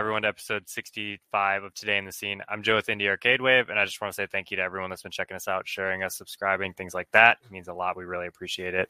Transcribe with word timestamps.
everyone, 0.00 0.22
to 0.22 0.28
episode 0.28 0.66
65 0.66 1.62
of 1.62 1.74
Today 1.74 1.98
in 1.98 2.06
the 2.06 2.10
Scene. 2.10 2.40
I'm 2.48 2.62
Joe 2.62 2.76
with 2.76 2.86
Indie 2.86 3.06
Arcade 3.06 3.42
Wave, 3.42 3.68
and 3.68 3.78
I 3.78 3.84
just 3.84 4.00
want 4.00 4.10
to 4.10 4.16
say 4.16 4.26
thank 4.26 4.50
you 4.50 4.56
to 4.56 4.62
everyone 4.62 4.88
that's 4.88 5.02
been 5.02 5.12
checking 5.12 5.36
us 5.36 5.46
out, 5.46 5.68
sharing 5.68 6.02
us, 6.02 6.16
subscribing, 6.16 6.72
things 6.72 6.94
like 6.94 7.08
that. 7.12 7.36
It 7.44 7.50
means 7.50 7.68
a 7.68 7.74
lot. 7.74 7.98
We 7.98 8.04
really 8.04 8.26
appreciate 8.26 8.72
it. 8.72 8.88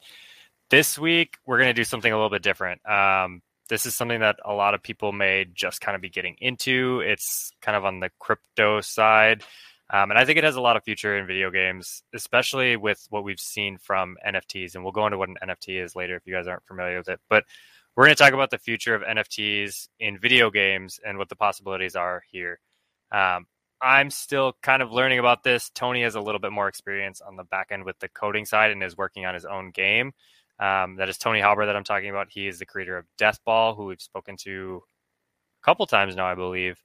This 0.69 0.97
week, 0.97 1.35
we're 1.45 1.57
going 1.57 1.67
to 1.67 1.73
do 1.73 1.83
something 1.83 2.13
a 2.13 2.15
little 2.15 2.29
bit 2.29 2.43
different. 2.43 2.79
Um, 2.89 3.41
this 3.67 3.85
is 3.85 3.93
something 3.93 4.21
that 4.21 4.37
a 4.45 4.53
lot 4.53 4.73
of 4.73 4.81
people 4.81 5.11
may 5.11 5.47
just 5.53 5.81
kind 5.81 5.97
of 5.97 6.01
be 6.01 6.09
getting 6.09 6.37
into. 6.39 7.01
It's 7.01 7.51
kind 7.61 7.75
of 7.75 7.83
on 7.83 7.99
the 7.99 8.09
crypto 8.17 8.79
side. 8.79 9.43
Um, 9.89 10.11
and 10.11 10.17
I 10.17 10.23
think 10.23 10.37
it 10.37 10.45
has 10.45 10.55
a 10.55 10.61
lot 10.61 10.77
of 10.77 10.85
future 10.85 11.17
in 11.17 11.27
video 11.27 11.51
games, 11.51 12.03
especially 12.13 12.77
with 12.77 13.05
what 13.09 13.25
we've 13.25 13.37
seen 13.37 13.77
from 13.79 14.15
NFTs. 14.25 14.75
And 14.75 14.83
we'll 14.85 14.93
go 14.93 15.07
into 15.07 15.17
what 15.17 15.27
an 15.27 15.35
NFT 15.43 15.83
is 15.83 15.93
later 15.93 16.15
if 16.15 16.25
you 16.25 16.33
guys 16.33 16.47
aren't 16.47 16.65
familiar 16.67 16.99
with 16.99 17.09
it. 17.09 17.19
But 17.29 17.43
we're 17.95 18.05
going 18.05 18.15
to 18.15 18.23
talk 18.23 18.33
about 18.33 18.49
the 18.49 18.57
future 18.57 18.95
of 18.95 19.01
NFTs 19.01 19.89
in 19.99 20.17
video 20.17 20.49
games 20.49 20.99
and 21.05 21.17
what 21.17 21.29
the 21.29 21.35
possibilities 21.35 21.95
are 21.95 22.23
here. 22.31 22.59
Um, 23.11 23.47
I'm 23.81 24.09
still 24.09 24.53
kind 24.61 24.81
of 24.81 24.91
learning 24.91 25.19
about 25.19 25.43
this. 25.43 25.69
Tony 25.71 26.03
has 26.03 26.15
a 26.15 26.21
little 26.21 26.39
bit 26.39 26.51
more 26.51 26.67
experience 26.67 27.19
on 27.19 27.35
the 27.35 27.43
back 27.43 27.67
end 27.71 27.83
with 27.83 27.99
the 27.99 28.09
coding 28.09 28.45
side 28.45 28.71
and 28.71 28.83
is 28.83 28.95
working 28.95 29.25
on 29.25 29.33
his 29.33 29.45
own 29.45 29.71
game. 29.71 30.13
Um, 30.59 30.97
that 30.97 31.09
is 31.09 31.17
Tony 31.17 31.39
Halber 31.39 31.65
that 31.65 31.75
I'm 31.75 31.83
talking 31.83 32.11
about. 32.11 32.27
He 32.29 32.47
is 32.47 32.59
the 32.59 32.65
creator 32.65 32.97
of 32.97 33.05
Deathball, 33.19 33.75
who 33.75 33.85
we've 33.85 34.01
spoken 34.01 34.37
to 34.41 34.83
a 35.61 35.65
couple 35.65 35.87
times 35.87 36.15
now, 36.15 36.27
I 36.27 36.35
believe. 36.35 36.77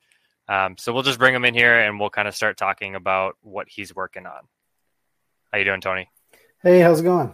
Um, 0.49 0.77
so 0.79 0.93
we'll 0.93 1.03
just 1.03 1.19
bring 1.19 1.35
him 1.35 1.45
in 1.45 1.55
here 1.55 1.79
and 1.79 2.01
we'll 2.01 2.11
kind 2.11 2.27
of 2.27 2.35
start 2.35 2.57
talking 2.57 2.95
about 2.95 3.37
what 3.43 3.69
he's 3.69 3.95
working 3.95 4.25
on. 4.25 4.41
How 5.53 5.59
you 5.59 5.65
doing, 5.65 5.83
Tony? 5.83 6.09
Hey, 6.63 6.81
how's 6.81 7.01
it 7.01 7.05
going? 7.05 7.33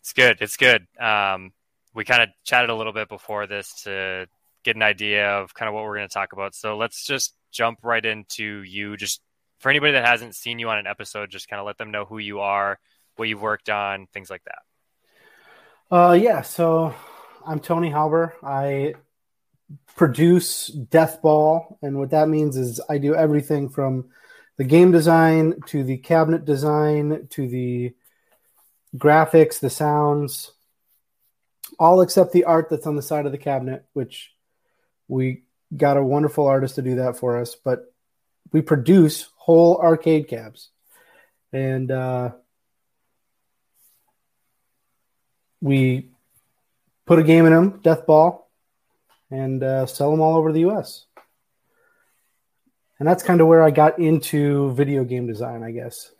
It's 0.00 0.12
good. 0.12 0.38
It's 0.40 0.56
good. 0.56 0.86
Um, 1.00 1.52
we 1.94 2.04
kind 2.04 2.22
of 2.22 2.28
chatted 2.44 2.70
a 2.70 2.74
little 2.74 2.92
bit 2.92 3.08
before 3.08 3.46
this 3.46 3.82
to 3.84 4.26
get 4.64 4.76
an 4.76 4.82
idea 4.82 5.30
of 5.30 5.54
kind 5.54 5.68
of 5.68 5.74
what 5.74 5.84
we're 5.84 5.96
going 5.96 6.08
to 6.08 6.12
talk 6.12 6.32
about. 6.32 6.54
So 6.54 6.76
let's 6.76 7.06
just 7.06 7.34
jump 7.52 7.78
right 7.82 8.04
into 8.04 8.62
you. 8.62 8.96
Just 8.96 9.20
for 9.60 9.70
anybody 9.70 9.92
that 9.92 10.04
hasn't 10.04 10.34
seen 10.34 10.58
you 10.58 10.68
on 10.68 10.78
an 10.78 10.86
episode, 10.86 11.30
just 11.30 11.48
kind 11.48 11.60
of 11.60 11.66
let 11.66 11.78
them 11.78 11.90
know 11.90 12.04
who 12.04 12.18
you 12.18 12.40
are, 12.40 12.78
what 13.16 13.28
you've 13.28 13.42
worked 13.42 13.70
on, 13.70 14.06
things 14.12 14.30
like 14.30 14.42
that. 14.44 15.96
Uh, 15.96 16.12
yeah. 16.12 16.42
So 16.42 16.94
I'm 17.46 17.60
Tony 17.60 17.90
Halber. 17.90 18.32
I 18.42 18.94
produce 19.94 20.70
Deathball, 20.70 21.76
and 21.80 21.98
what 21.98 22.10
that 22.10 22.28
means 22.28 22.56
is 22.56 22.80
I 22.88 22.98
do 22.98 23.14
everything 23.14 23.68
from 23.68 24.10
the 24.56 24.64
game 24.64 24.90
design 24.90 25.60
to 25.66 25.84
the 25.84 25.98
cabinet 25.98 26.44
design 26.44 27.28
to 27.30 27.48
the 27.48 27.92
graphics, 28.96 29.60
the 29.60 29.70
sounds, 29.70 30.52
all 31.78 32.00
except 32.00 32.32
the 32.32 32.44
art 32.44 32.68
that's 32.70 32.86
on 32.86 32.96
the 32.96 33.02
side 33.02 33.26
of 33.26 33.32
the 33.32 33.38
cabinet, 33.38 33.84
which 33.92 34.32
we 35.08 35.42
got 35.76 35.96
a 35.96 36.02
wonderful 36.02 36.46
artist 36.46 36.76
to 36.76 36.82
do 36.82 36.96
that 36.96 37.16
for 37.16 37.38
us. 37.38 37.54
But 37.54 37.92
we 38.52 38.62
produce 38.62 39.28
whole 39.36 39.78
arcade 39.78 40.28
cabs, 40.28 40.70
and 41.52 41.90
uh, 41.90 42.30
we 45.60 46.10
put 47.06 47.18
a 47.18 47.24
game 47.24 47.46
in 47.46 47.52
them, 47.52 47.80
Death 47.82 48.06
Ball, 48.06 48.48
and 49.30 49.62
uh, 49.62 49.86
sell 49.86 50.10
them 50.10 50.20
all 50.20 50.36
over 50.36 50.52
the 50.52 50.60
U.S. 50.60 51.06
And 52.98 53.08
that's 53.08 53.22
kind 53.22 53.40
of 53.40 53.48
where 53.48 53.62
I 53.62 53.70
got 53.70 53.98
into 53.98 54.72
video 54.72 55.04
game 55.04 55.26
design, 55.26 55.62
I 55.62 55.72
guess. 55.72 56.12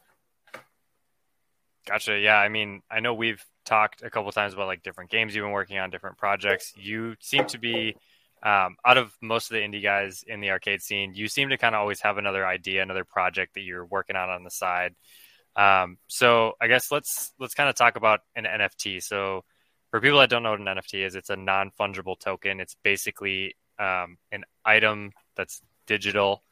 Gotcha. 1.87 2.19
Yeah, 2.19 2.37
I 2.37 2.49
mean, 2.49 2.83
I 2.91 3.01
know 3.01 3.15
we've 3.15 3.45
talked 3.65 4.03
a 4.03 4.11
couple 4.11 4.31
times 4.33 4.55
about 4.55 4.67
like 4.67 4.83
different 4.83 5.11
games 5.11 5.35
you've 5.35 5.45
been 5.45 5.53
working 5.53 5.79
on, 5.79 5.91
different 5.91 6.19
projects. 6.19 6.73
You 6.77 7.17
seem 7.21 7.47
to 7.47 7.59
be 7.59 7.97
um, 8.43 8.77
out 8.85 8.99
of 8.99 9.13
most 9.23 9.51
of 9.51 9.55
the 9.55 9.61
indie 9.61 9.83
guys 9.83 10.25
in 10.27 10.41
the 10.41 10.51
arcade 10.51 10.83
scene. 10.83 11.15
You 11.15 11.29
seem 11.29 11.49
to 11.49 11.59
kind 11.59 11.75
of 11.75 11.81
always 11.81 12.01
have 12.03 12.19
another 12.19 12.47
idea, 12.47 12.83
another 12.83 13.05
project 13.05 13.55
that 13.55 13.63
you're 13.63 13.87
working 13.87 14.17
on 14.17 14.29
on 14.29 14.45
the 14.45 14.51
side. 14.51 14.95
Um, 15.57 15.99
so 16.09 16.53
I 16.61 16.67
guess 16.67 16.91
let's 16.91 17.33
let's 17.39 17.55
kind 17.55 17.69
of 17.69 17.75
talk 17.75 17.97
about 17.97 18.21
an 18.37 18.45
NFT. 18.45 19.03
So 19.03 19.45
for 19.91 20.01
people 20.01 20.19
that 20.19 20.31
don't 20.31 20.43
know 20.43 20.51
what 20.51 20.61
an 20.61 20.67
NFT 20.67 21.07
is, 21.07 21.15
it's 21.15 21.31
a 21.31 21.37
non 21.37 21.71
fungible 21.79 22.19
token. 22.19 22.61
It's 22.61 22.77
basically 22.83 23.57
um, 23.79 24.19
an 24.33 24.45
item 24.65 25.13
that's 25.37 25.63
digital, 25.87 26.43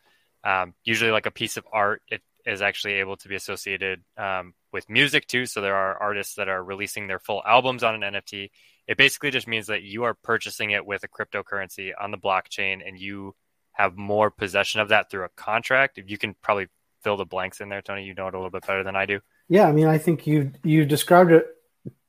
um, 0.45 0.75
usually 0.84 1.11
like 1.11 1.27
a 1.27 1.31
piece 1.31 1.56
of 1.56 1.67
art. 1.72 2.03
It 2.09 2.22
is 2.47 2.62
actually 2.62 2.94
able 2.94 3.16
to 3.16 3.28
be 3.28 3.34
associated 3.34 4.03
um, 4.16 4.54
with 4.72 4.88
music 4.88 5.26
too. 5.26 5.47
So 5.47 5.60
there 5.60 5.76
are 5.76 5.97
artists 5.97 6.34
that 6.34 6.48
are 6.48 6.62
releasing 6.62 7.06
their 7.06 7.19
full 7.19 7.42
albums 7.47 7.82
on 7.82 8.03
an 8.03 8.14
NFT. 8.14 8.50
It 8.86 8.97
basically 8.97 9.30
just 9.30 9.47
means 9.47 9.69
that 9.69 9.82
you 9.82 10.04
are 10.04 10.14
purchasing 10.14 10.72
it 10.72 10.84
with 10.84 11.04
a 11.04 11.08
cryptocurrency 11.08 11.92
on 11.98 12.10
the 12.10 12.19
blockchain 12.19 12.86
and 12.86 12.98
you 12.98 13.34
have 13.72 13.97
more 13.97 14.30
possession 14.30 14.80
of 14.80 14.88
that 14.88 15.10
through 15.10 15.25
a 15.25 15.30
contract. 15.30 15.98
If 15.98 16.10
you 16.10 16.19
can 16.19 16.34
probably 16.42 16.66
fill 17.03 17.16
the 17.16 17.25
blanks 17.25 17.60
in 17.60 17.69
there, 17.69 17.82
Tony, 17.82 18.04
you 18.04 18.14
know 18.14 18.28
it 18.28 18.34
a 18.34 18.38
little 18.38 18.50
bit 18.50 18.66
better 18.66 18.84
than 18.84 18.97
I 18.97 19.06
do. 19.06 19.20
Yeah, 19.48 19.66
I 19.66 19.72
mean, 19.72 19.86
I 19.86 19.98
think 19.98 20.26
you 20.26 20.53
you 20.62 20.84
described 20.84 21.32
it 21.32 21.47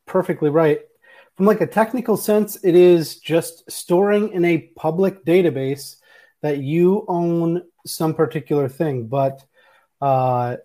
perfectly 0.05 0.50
right 0.50 0.81
from 1.35 1.45
like 1.47 1.61
a 1.61 1.67
technical 1.67 2.17
sense, 2.17 2.57
it 2.63 2.75
is 2.75 3.17
just 3.17 3.69
storing 3.71 4.31
in 4.33 4.45
a 4.45 4.69
public 4.75 5.25
database 5.25 5.95
that 6.41 6.59
you 6.59 7.05
own 7.07 7.63
some 7.85 8.13
particular 8.13 8.69
thing. 8.69 9.07
But 9.07 9.44
uh, 10.03 10.58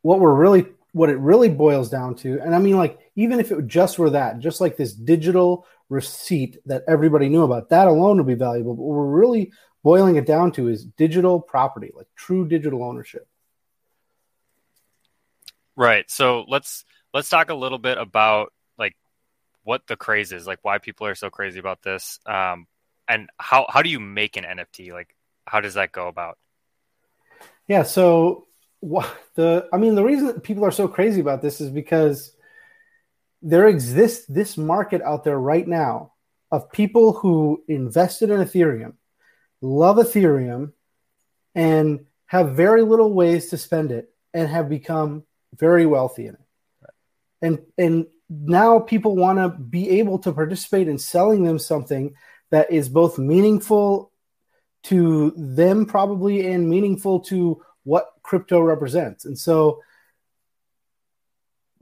what 0.00 0.20
we're 0.20 0.34
really 0.34 0.66
what 0.92 1.10
it 1.10 1.18
really 1.18 1.50
boils 1.50 1.90
down 1.90 2.14
to, 2.14 2.40
and 2.40 2.54
I 2.54 2.58
mean, 2.58 2.78
like 2.78 2.98
even 3.14 3.40
if 3.40 3.52
it 3.52 3.66
just 3.66 3.98
were 3.98 4.10
that, 4.10 4.38
just 4.38 4.58
like 4.58 4.78
this 4.78 4.94
digital 4.94 5.66
receipt 5.90 6.56
that 6.64 6.84
everybody 6.88 7.28
knew 7.28 7.42
about, 7.42 7.68
that 7.68 7.88
alone 7.88 8.16
would 8.16 8.26
be 8.26 8.34
valuable. 8.34 8.74
But 8.74 8.82
what 8.82 8.96
we're 8.96 9.20
really 9.20 9.52
boiling 9.82 10.16
it 10.16 10.24
down 10.24 10.52
to 10.52 10.68
is 10.68 10.86
digital 10.86 11.40
property, 11.40 11.92
like 11.94 12.06
true 12.16 12.48
digital 12.48 12.82
ownership. 12.82 13.28
Right. 15.76 16.10
So 16.10 16.46
let's 16.48 16.86
let's 17.12 17.28
talk 17.28 17.50
a 17.50 17.54
little 17.54 17.78
bit 17.78 17.98
about 17.98 18.50
like 18.78 18.96
what 19.62 19.86
the 19.88 19.96
craze 19.96 20.32
is, 20.32 20.46
like 20.46 20.60
why 20.62 20.78
people 20.78 21.06
are 21.06 21.14
so 21.14 21.28
crazy 21.28 21.58
about 21.58 21.82
this, 21.82 22.18
um, 22.24 22.66
and 23.06 23.28
how 23.38 23.66
how 23.68 23.82
do 23.82 23.90
you 23.90 24.00
make 24.00 24.38
an 24.38 24.44
NFT? 24.44 24.90
Like, 24.90 25.14
how 25.46 25.60
does 25.60 25.74
that 25.74 25.92
go 25.92 26.08
about? 26.08 26.38
Yeah, 27.68 27.82
so 27.82 28.46
the 28.82 29.68
I 29.72 29.76
mean, 29.76 29.94
the 29.94 30.04
reason 30.04 30.26
that 30.26 30.42
people 30.42 30.64
are 30.64 30.70
so 30.70 30.88
crazy 30.88 31.20
about 31.20 31.42
this 31.42 31.60
is 31.60 31.70
because 31.70 32.32
there 33.42 33.68
exists 33.68 34.26
this 34.26 34.56
market 34.56 35.02
out 35.02 35.24
there 35.24 35.38
right 35.38 35.66
now 35.66 36.12
of 36.50 36.70
people 36.70 37.12
who 37.12 37.62
invested 37.68 38.30
in 38.30 38.40
Ethereum, 38.40 38.94
love 39.60 39.96
Ethereum, 39.96 40.72
and 41.54 42.06
have 42.26 42.54
very 42.54 42.82
little 42.82 43.12
ways 43.12 43.50
to 43.50 43.58
spend 43.58 43.90
it 43.90 44.10
and 44.34 44.48
have 44.48 44.68
become 44.68 45.24
very 45.54 45.86
wealthy 45.86 46.26
in 46.26 46.34
it. 46.34 46.40
And 47.42 47.58
and 47.78 48.06
now 48.28 48.80
people 48.80 49.16
want 49.16 49.38
to 49.38 49.48
be 49.48 50.00
able 50.00 50.18
to 50.20 50.32
participate 50.32 50.88
in 50.88 50.98
selling 50.98 51.44
them 51.44 51.58
something 51.58 52.14
that 52.50 52.70
is 52.70 52.88
both 52.88 53.18
meaningful 53.18 54.12
to 54.86 55.32
them 55.36 55.86
probably 55.86 56.46
and 56.46 56.68
meaningful 56.68 57.20
to 57.20 57.62
what 57.82 58.12
crypto 58.22 58.60
represents. 58.60 59.24
And 59.24 59.38
so 59.38 59.82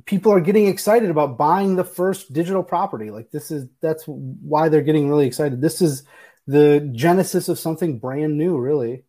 people 0.06 0.32
are 0.32 0.40
getting 0.40 0.68
excited 0.68 1.10
about 1.10 1.36
buying 1.36 1.76
the 1.76 1.84
first 1.84 2.32
digital 2.32 2.62
property. 2.62 3.10
Like 3.10 3.30
this 3.30 3.50
is 3.50 3.66
that's 3.80 4.04
why 4.06 4.68
they're 4.68 4.82
getting 4.82 5.08
really 5.08 5.26
excited. 5.26 5.60
This 5.60 5.82
is 5.82 6.04
the 6.46 6.90
genesis 6.94 7.48
of 7.48 7.58
something 7.58 7.98
brand 7.98 8.38
new 8.38 8.58
really. 8.58 9.04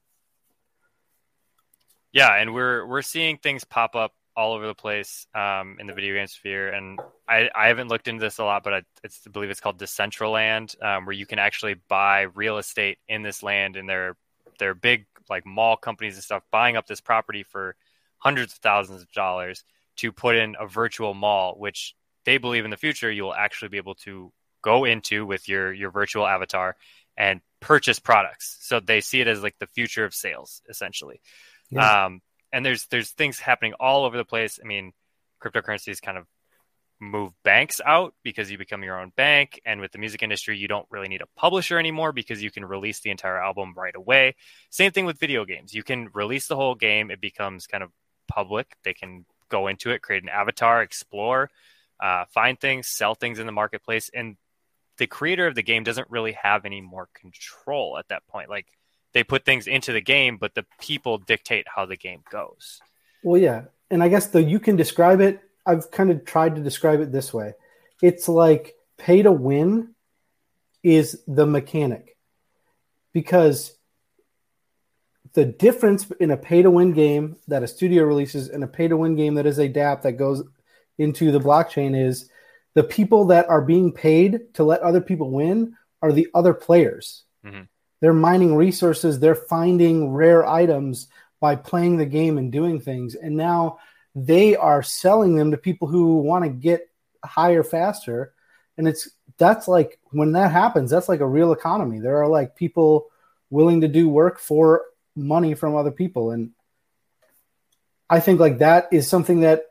Yeah 2.12 2.34
and 2.36 2.54
we're 2.54 2.86
we're 2.86 3.02
seeing 3.02 3.38
things 3.38 3.64
pop 3.64 3.96
up 3.96 4.14
all 4.36 4.54
over 4.54 4.68
the 4.68 4.76
place 4.76 5.28
um, 5.34 5.78
in 5.80 5.88
the 5.88 5.94
video 5.94 6.16
game 6.16 6.28
sphere. 6.28 6.70
And 6.70 7.00
I, 7.28 7.50
I 7.56 7.68
haven't 7.68 7.88
looked 7.88 8.08
into 8.08 8.22
this 8.22 8.38
a 8.38 8.44
lot, 8.44 8.64
but 8.64 8.74
I, 8.74 8.78
I 9.04 9.10
believe 9.32 9.50
it's 9.50 9.62
called 9.62 9.80
Decentraland, 9.80 10.82
um, 10.84 11.06
where 11.06 11.14
you 11.14 11.26
can 11.26 11.40
actually 11.40 11.76
buy 11.88 12.24
real 12.24 12.58
estate 12.58 12.98
in 13.08 13.24
this 13.24 13.42
land, 13.44 13.76
and 13.76 13.88
they're 13.88 14.16
they're 14.60 14.76
big 14.76 15.06
like 15.30 15.46
mall 15.46 15.76
companies 15.76 16.16
and 16.16 16.24
stuff 16.24 16.44
buying 16.52 16.78
up 16.78 16.88
this 16.88 17.02
property 17.02 17.44
for 17.44 17.76
hundreds 18.18 18.54
of 18.54 18.60
thousands 18.60 19.02
of 19.02 19.12
dollars 19.12 19.64
to 19.98 20.12
put 20.12 20.36
in 20.36 20.56
a 20.60 20.68
virtual 20.68 21.14
mall, 21.14 21.56
which 21.58 21.96
they 22.26 22.38
believe 22.38 22.66
in 22.66 22.72
the 22.72 22.78
future 22.78 23.12
you 23.12 23.24
will 23.24 23.34
actually 23.34 23.70
be 23.70 23.78
able 23.78 23.96
to 23.96 24.32
go 24.62 24.84
into 24.84 25.26
with 25.26 25.48
your 25.48 25.72
your 25.74 25.92
virtual 25.92 26.26
avatar 26.26 26.76
and 27.18 27.42
purchase 27.60 28.00
products. 28.00 28.58
So 28.62 28.80
they 28.80 29.02
see 29.02 29.22
it 29.22 29.28
as 29.28 29.42
like 29.42 29.56
the 29.60 29.68
future 29.68 30.06
of 30.06 30.14
sales, 30.14 30.62
essentially. 30.70 31.22
Yeah. 31.70 32.06
Um, 32.06 32.22
and 32.56 32.66
there's 32.66 32.86
there's 32.86 33.12
things 33.12 33.38
happening 33.38 33.74
all 33.82 34.06
over 34.06 34.16
the 34.16 34.24
place. 34.24 34.60
I 34.64 34.66
mean, 34.66 34.94
cryptocurrencies 35.44 36.02
kind 36.02 36.18
of 36.18 36.26
move 37.02 37.34
banks 37.44 37.82
out 37.86 38.14
because 38.24 38.50
you 38.50 38.58
become 38.58 38.82
your 38.82 38.98
own 38.98 39.12
bank. 39.18 39.60
And 39.66 39.82
with 39.82 39.92
the 39.92 39.98
music 39.98 40.24
industry 40.24 40.58
you 40.58 40.70
don't 40.70 40.88
really 40.90 41.10
need 41.10 41.22
a 41.22 41.28
publisher 41.38 41.78
anymore 41.78 42.14
because 42.14 42.42
you 42.42 42.50
can 42.50 42.64
release 42.64 43.02
the 43.02 43.12
entire 43.12 43.38
album 43.38 43.74
right 43.76 43.94
away. 43.94 44.36
Same 44.70 44.94
thing 44.94 45.06
with 45.06 45.20
video 45.20 45.44
games. 45.44 45.74
You 45.74 45.84
can 45.84 46.08
release 46.14 46.48
the 46.48 46.56
whole 46.56 46.76
game. 46.76 47.12
It 47.12 47.20
becomes 47.20 47.68
kind 47.68 47.84
of 47.84 47.92
public. 48.30 48.78
They 48.86 48.94
can 48.94 49.26
go 49.50 49.68
into 49.68 49.92
it 49.92 50.02
create 50.02 50.24
an 50.24 50.30
avatar 50.30 50.82
explore 50.82 51.52
uh, 52.00 52.26
find 52.34 52.60
things 52.60 52.88
sell 52.88 53.16
things 53.16 53.38
in 53.38 53.46
the 53.46 53.52
marketplace. 53.52 54.10
And 54.14 54.38
the 54.98 55.08
creator 55.08 55.46
of 55.46 55.56
the 55.56 55.64
game 55.64 55.84
doesn't 55.84 56.10
really 56.10 56.38
have 56.42 56.66
any 56.66 56.80
more 56.80 57.10
control 57.14 57.98
at 57.98 58.08
that 58.08 58.26
point. 58.28 58.50
Like 58.50 58.68
they 59.16 59.24
put 59.24 59.46
things 59.46 59.66
into 59.66 59.94
the 59.94 60.02
game, 60.02 60.36
but 60.38 60.54
the 60.56 60.66
people 60.80 61.18
dictate 61.18 61.66
how 61.74 61.86
the 61.86 61.96
game 61.96 62.22
goes. 62.30 62.82
Well, 63.24 63.42
yeah, 63.42 63.64
and 63.90 64.04
I 64.04 64.10
guess 64.10 64.28
though 64.28 64.40
you 64.40 64.60
can 64.60 64.76
describe 64.76 65.22
it. 65.22 65.40
I've 65.66 65.90
kind 65.90 66.12
of 66.12 66.26
tried 66.26 66.56
to 66.58 66.62
describe 66.62 67.00
it 67.00 67.12
this 67.14 67.34
way. 67.34 67.54
It's 68.04 68.28
like 68.28 68.76
pay 68.98 69.24
to 69.24 69.32
win 69.32 69.96
is 70.84 71.24
the 71.28 71.48
mechanic 71.48 72.18
because 73.14 73.76
the 75.34 75.46
difference 75.46 76.12
in 76.20 76.32
a 76.32 76.38
pay 76.38 76.62
to 76.62 76.70
win 76.70 76.92
game 76.92 77.38
that 77.48 77.64
a 77.64 77.68
studio 77.68 78.04
releases 78.04 78.50
and 78.50 78.64
a 78.66 78.68
pay 78.68 78.90
to 78.90 78.98
win 78.98 79.16
game 79.16 79.36
that 79.36 79.46
is 79.46 79.60
a 79.60 79.70
DApp 79.70 80.02
that 80.02 80.14
goes 80.14 80.44
into 80.98 81.32
the 81.32 81.40
blockchain 81.40 81.98
is 81.98 82.30
the 82.74 82.84
people 82.84 83.26
that 83.26 83.48
are 83.48 83.62
being 83.62 83.94
paid 83.94 84.54
to 84.56 84.66
let 84.66 84.82
other 84.82 85.02
people 85.02 85.32
win 85.32 85.76
are 86.02 86.12
the 86.12 86.28
other 86.36 86.54
players. 86.54 87.24
Mm-hmm. 87.46 87.64
They're 88.02 88.14
mining 88.14 88.56
resources, 88.56 89.20
they're 89.20 89.36
finding 89.36 90.12
rare 90.12 90.46
items 90.46 91.08
by 91.40 91.56
playing 91.56 91.98
the 91.98 92.06
game 92.06 92.38
and 92.38 92.52
doing 92.52 92.80
things. 92.80 93.16
And 93.16 93.36
now 93.36 93.80
they 94.14 94.56
are 94.56 94.84
selling 94.84 95.36
them 95.36 95.52
to 95.52 95.58
people 95.58 95.88
who 95.88 96.18
want 96.18 96.44
to 96.44 96.50
get 96.50 96.90
higher 97.24 97.64
faster. 97.64 98.34
And 98.78 98.88
it's 98.88 99.10
that's 99.38 99.68
like 99.68 100.00
when 100.12 100.34
that 100.34 100.52
happens, 100.52 100.90
that's 100.90 101.10
like 101.10 101.20
a 101.20 101.28
real 101.28 101.52
economy. 101.52 102.00
There 102.00 102.22
are 102.22 102.28
like 102.28 102.56
people 102.56 103.08
willing 103.50 103.82
to 103.82 103.88
do 103.88 104.10
work 104.10 104.40
for 104.40 104.84
money 105.16 105.54
from 105.54 105.76
other 105.76 105.92
people. 105.92 106.32
And 106.32 106.52
I 108.10 108.20
think 108.20 108.40
like 108.40 108.60
that 108.60 108.90
is 108.92 109.08
something 109.08 109.42
that 109.42 109.66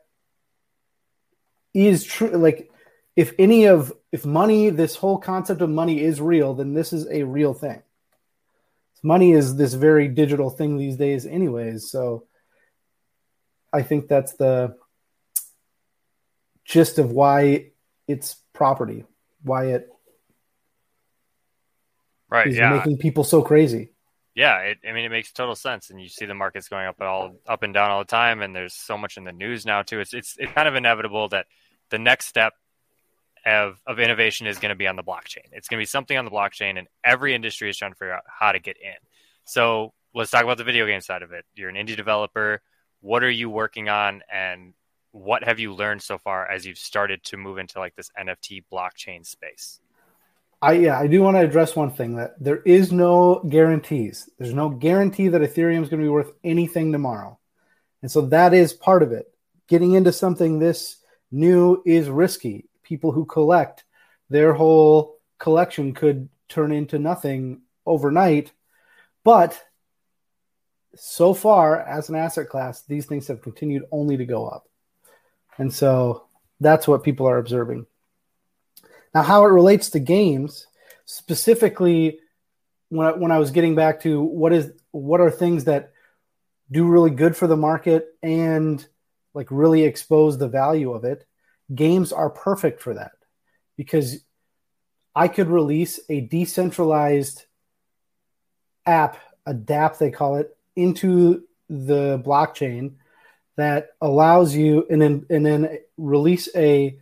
is 1.73 2.03
true. 2.03 2.29
Like 2.29 2.71
if 3.15 3.33
any 3.39 3.65
of 3.65 3.93
if 4.11 4.25
money, 4.25 4.69
this 4.69 4.95
whole 4.95 5.17
concept 5.17 5.61
of 5.61 5.69
money 5.69 6.01
is 6.01 6.21
real, 6.21 6.53
then 6.53 6.73
this 6.73 6.93
is 6.93 7.07
a 7.09 7.23
real 7.23 7.53
thing. 7.53 7.81
Money 9.05 9.33
is 9.33 9.55
this 9.55 9.75
very 9.75 10.07
digital 10.07 10.49
thing 10.49 10.77
these 10.77 10.97
days, 10.97 11.27
anyways. 11.27 11.91
So 11.91 12.25
I 13.71 13.83
think 13.83 14.07
that's 14.07 14.33
the 14.33 14.75
gist 16.65 16.97
of 16.97 17.11
why 17.11 17.71
it's 18.07 18.37
property, 18.51 19.05
why 19.43 19.67
it 19.67 19.89
right, 22.31 22.47
is 22.47 22.57
yeah. 22.57 22.71
making 22.71 22.97
people 22.97 23.23
so 23.23 23.43
crazy. 23.43 23.91
Yeah, 24.33 24.57
it, 24.61 24.79
I 24.89 24.91
mean, 24.91 25.05
it 25.05 25.09
makes 25.09 25.31
total 25.31 25.55
sense, 25.55 25.91
and 25.91 26.01
you 26.01 26.09
see 26.09 26.25
the 26.25 26.33
markets 26.33 26.67
going 26.67 26.87
up 26.87 26.99
all 26.99 27.35
up 27.47 27.61
and 27.61 27.75
down 27.75 27.91
all 27.91 27.99
the 27.99 28.05
time, 28.05 28.41
and 28.41 28.55
there's 28.55 28.73
so 28.73 28.97
much 28.97 29.17
in 29.17 29.23
the 29.23 29.31
news 29.31 29.67
now 29.67 29.83
too. 29.83 29.99
It's 29.99 30.15
it's 30.15 30.35
it's 30.39 30.51
kind 30.53 30.67
of 30.67 30.73
inevitable 30.73 31.29
that 31.29 31.45
the 31.91 31.99
next 31.99 32.25
step 32.25 32.53
of, 33.45 33.79
of 33.85 33.99
innovation 33.99 34.47
is 34.47 34.57
going 34.57 34.69
to 34.69 34.75
be 34.75 34.87
on 34.87 34.95
the 34.95 35.03
blockchain. 35.03 35.45
It's 35.51 35.67
going 35.67 35.77
to 35.77 35.81
be 35.81 35.85
something 35.85 36.17
on 36.17 36.25
the 36.25 36.31
blockchain, 36.31 36.77
and 36.77 36.87
every 37.03 37.35
industry 37.35 37.69
is 37.69 37.77
trying 37.77 37.91
to 37.91 37.97
figure 37.97 38.13
out 38.13 38.23
how 38.27 38.51
to 38.51 38.59
get 38.59 38.77
in. 38.77 38.95
So 39.45 39.93
let's 40.13 40.31
talk 40.31 40.43
about 40.43 40.57
the 40.57 40.63
video 40.63 40.85
game 40.87 41.01
side 41.01 41.21
of 41.21 41.31
it. 41.31 41.45
You're 41.55 41.69
an 41.69 41.75
indie 41.75 41.95
developer. 41.95 42.61
What 43.01 43.23
are 43.23 43.29
you 43.29 43.49
working 43.49 43.89
on, 43.89 44.23
and 44.31 44.73
what 45.11 45.43
have 45.43 45.59
you 45.59 45.73
learned 45.73 46.01
so 46.01 46.17
far 46.17 46.49
as 46.49 46.65
you've 46.65 46.77
started 46.77 47.23
to 47.25 47.37
move 47.37 47.57
into 47.57 47.79
like 47.79 47.95
this 47.95 48.09
NFT 48.19 48.63
blockchain 48.71 49.25
space? 49.25 49.79
I 50.61 50.73
yeah, 50.73 50.99
I 50.99 51.07
do 51.07 51.21
want 51.21 51.37
to 51.37 51.41
address 51.41 51.75
one 51.75 51.91
thing 51.91 52.15
that 52.15 52.31
there 52.39 52.61
is 52.63 52.91
no 52.91 53.43
guarantees. 53.47 54.29
There's 54.39 54.53
no 54.53 54.69
guarantee 54.69 55.27
that 55.27 55.41
Ethereum 55.41 55.83
is 55.83 55.89
going 55.89 56.01
to 56.01 56.05
be 56.05 56.09
worth 56.09 56.31
anything 56.43 56.91
tomorrow. 56.91 57.37
And 58.01 58.09
so 58.09 58.21
that 58.27 58.53
is 58.53 58.73
part 58.73 59.03
of 59.03 59.11
it. 59.11 59.27
Getting 59.67 59.93
into 59.93 60.11
something 60.11 60.57
this 60.57 60.97
new 61.31 61.83
is 61.85 62.09
risky 62.09 62.67
people 62.85 63.11
who 63.11 63.25
collect, 63.25 63.83
their 64.29 64.53
whole 64.53 65.19
collection 65.37 65.93
could 65.93 66.29
turn 66.47 66.71
into 66.71 66.97
nothing 66.97 67.61
overnight. 67.85 68.53
But 69.23 69.61
so 70.95 71.33
far, 71.33 71.81
as 71.81 72.09
an 72.09 72.15
asset 72.15 72.47
class, 72.47 72.83
these 72.83 73.05
things 73.05 73.27
have 73.27 73.41
continued 73.41 73.83
only 73.91 74.17
to 74.17 74.25
go 74.25 74.47
up. 74.47 74.69
And 75.57 75.73
so 75.73 76.25
that's 76.59 76.87
what 76.87 77.03
people 77.03 77.27
are 77.27 77.37
observing. 77.37 77.85
Now, 79.13 79.23
how 79.23 79.45
it 79.45 79.49
relates 79.49 79.89
to 79.91 79.99
games, 79.99 80.67
specifically, 81.05 82.19
when 82.89 83.07
I, 83.07 83.11
when 83.11 83.31
I 83.31 83.39
was 83.39 83.51
getting 83.51 83.75
back 83.75 84.01
to 84.01 84.21
what 84.21 84.53
is 84.53 84.71
what 84.91 85.21
are 85.21 85.31
things 85.31 85.65
that 85.65 85.91
do 86.71 86.87
really 86.87 87.11
good 87.11 87.35
for 87.35 87.47
the 87.47 87.57
market 87.57 88.15
and 88.23 88.85
like 89.33 89.47
really 89.51 89.83
expose 89.83 90.37
the 90.37 90.47
value 90.47 90.93
of 90.93 91.03
it 91.03 91.25
games 91.73 92.11
are 92.11 92.29
perfect 92.29 92.81
for 92.81 92.93
that. 92.93 93.13
Because 93.77 94.23
I 95.15 95.27
could 95.27 95.47
release 95.47 95.99
a 96.09 96.21
decentralized 96.21 97.45
app, 98.85 99.17
a 99.45 99.53
DApp 99.53 99.97
they 99.97 100.11
call 100.11 100.35
it, 100.37 100.55
into 100.75 101.43
the 101.69 102.21
blockchain 102.23 102.95
that 103.57 103.89
allows 104.01 104.55
you 104.55 104.85
and 104.89 105.01
then 105.01 105.25
and 105.29 105.45
then 105.45 105.79
release 105.97 106.49
a 106.55 106.99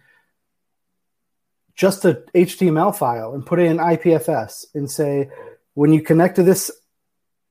just 1.75 2.05
a 2.05 2.23
HTML 2.35 2.95
file 2.95 3.33
and 3.33 3.45
put 3.45 3.59
it 3.59 3.65
in 3.65 3.77
IPFS 3.77 4.67
and 4.75 4.89
say 4.89 5.29
when 5.73 5.91
you 5.91 6.01
connect 6.01 6.35
to 6.35 6.43
this 6.43 6.69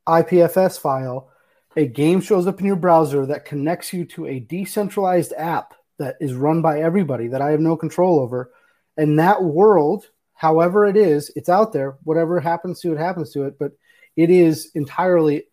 IPFS 0.07 0.79
file, 0.79 1.31
a 1.77 1.87
game 1.87 2.21
shows 2.21 2.47
up 2.47 2.61
in 2.61 2.67
your 2.67 2.77
browser 2.77 3.27
that 3.27 3.45
connects 3.45 3.93
you 3.93 4.05
to 4.05 4.27
a 4.27 4.39
decentralized 4.39 5.33
app 5.37 5.75
that 6.03 6.17
is 6.21 6.35
run 6.35 6.63
by 6.63 6.81
everybody 6.81 7.29
that 7.29 7.41
I 7.41 7.51
have 7.51 7.61
no 7.61 7.77
control 7.77 8.21
over. 8.21 8.53
And 8.97 9.19
that 9.19 9.43
world, 9.43 10.07
however 10.35 10.87
it 10.87 10.97
is, 10.97 11.31
it's 11.35 11.49
out 11.49 11.73
there. 11.73 11.97
Whatever 12.05 12.41
happens 12.41 12.81
to 12.81 12.93
it, 12.93 12.99
happens 12.99 13.33
to 13.33 13.45
it. 13.45 13.59
But 13.59 13.73
it 14.17 14.31
is 14.31 14.71
entirely 14.75 15.45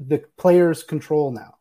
the 0.00 0.22
player's 0.36 0.82
control 0.82 1.30
now. 1.30 1.56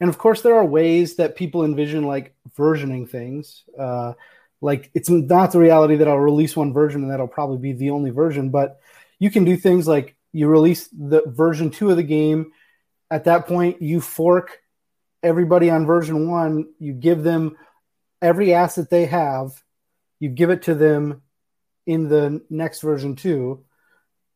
And 0.00 0.10
of 0.10 0.18
course, 0.18 0.42
there 0.42 0.56
are 0.56 0.64
ways 0.64 1.16
that 1.16 1.36
people 1.36 1.64
envision 1.64 2.04
like 2.04 2.34
versioning 2.56 3.08
things. 3.08 3.64
Uh, 3.78 4.12
like 4.60 4.90
it's 4.94 5.08
not 5.08 5.52
the 5.52 5.58
reality 5.58 5.96
that 5.96 6.08
I'll 6.08 6.18
release 6.18 6.56
one 6.56 6.72
version 6.72 7.02
and 7.02 7.10
that'll 7.10 7.28
probably 7.28 7.58
be 7.58 7.72
the 7.72 7.90
only 7.90 8.10
version, 8.10 8.50
but 8.50 8.80
you 9.18 9.30
can 9.30 9.44
do 9.44 9.56
things 9.56 9.86
like 9.86 10.16
you 10.32 10.48
release 10.48 10.88
the 10.88 11.22
version 11.26 11.70
two 11.70 11.90
of 11.90 11.96
the 11.96 12.02
game. 12.02 12.52
At 13.10 13.24
that 13.24 13.46
point, 13.46 13.80
you 13.80 14.00
fork 14.00 14.60
everybody 15.22 15.70
on 15.70 15.86
version 15.86 16.30
one, 16.30 16.68
you 16.78 16.92
give 16.92 17.22
them 17.22 17.56
every 18.20 18.54
asset 18.54 18.90
they 18.90 19.06
have, 19.06 19.62
you 20.18 20.28
give 20.28 20.50
it 20.50 20.62
to 20.62 20.74
them 20.74 21.22
in 21.86 22.08
the 22.08 22.42
next 22.50 22.80
version 22.80 23.16
two, 23.16 23.64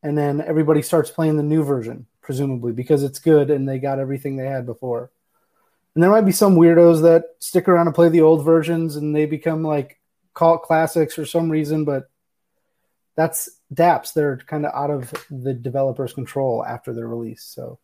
and 0.02 0.16
then 0.16 0.40
everybody 0.40 0.82
starts 0.82 1.10
playing 1.10 1.36
the 1.36 1.42
new 1.42 1.62
version, 1.62 2.06
presumably 2.22 2.72
because 2.72 3.02
it's 3.02 3.18
good 3.18 3.50
and 3.50 3.68
they 3.68 3.78
got 3.78 3.98
everything 3.98 4.36
they 4.36 4.46
had 4.46 4.66
before. 4.66 5.10
And 5.94 6.02
there 6.02 6.10
might 6.10 6.20
be 6.22 6.32
some 6.32 6.56
weirdos 6.56 7.02
that 7.02 7.24
stick 7.40 7.68
around 7.68 7.88
and 7.88 7.94
play 7.94 8.08
the 8.08 8.20
old 8.20 8.44
versions 8.44 8.96
and 8.96 9.14
they 9.14 9.26
become 9.26 9.62
like 9.62 9.98
cult 10.34 10.62
classics 10.62 11.14
for 11.14 11.26
some 11.26 11.50
reason, 11.50 11.84
but 11.84 12.08
that's 13.16 13.50
dApps. 13.74 14.14
They're 14.14 14.38
kind 14.38 14.64
of 14.64 14.72
out 14.74 14.90
of 14.90 15.12
the 15.30 15.52
developer's 15.52 16.12
control 16.12 16.64
after 16.64 16.94
their 16.94 17.08
release. 17.08 17.42
So 17.42 17.78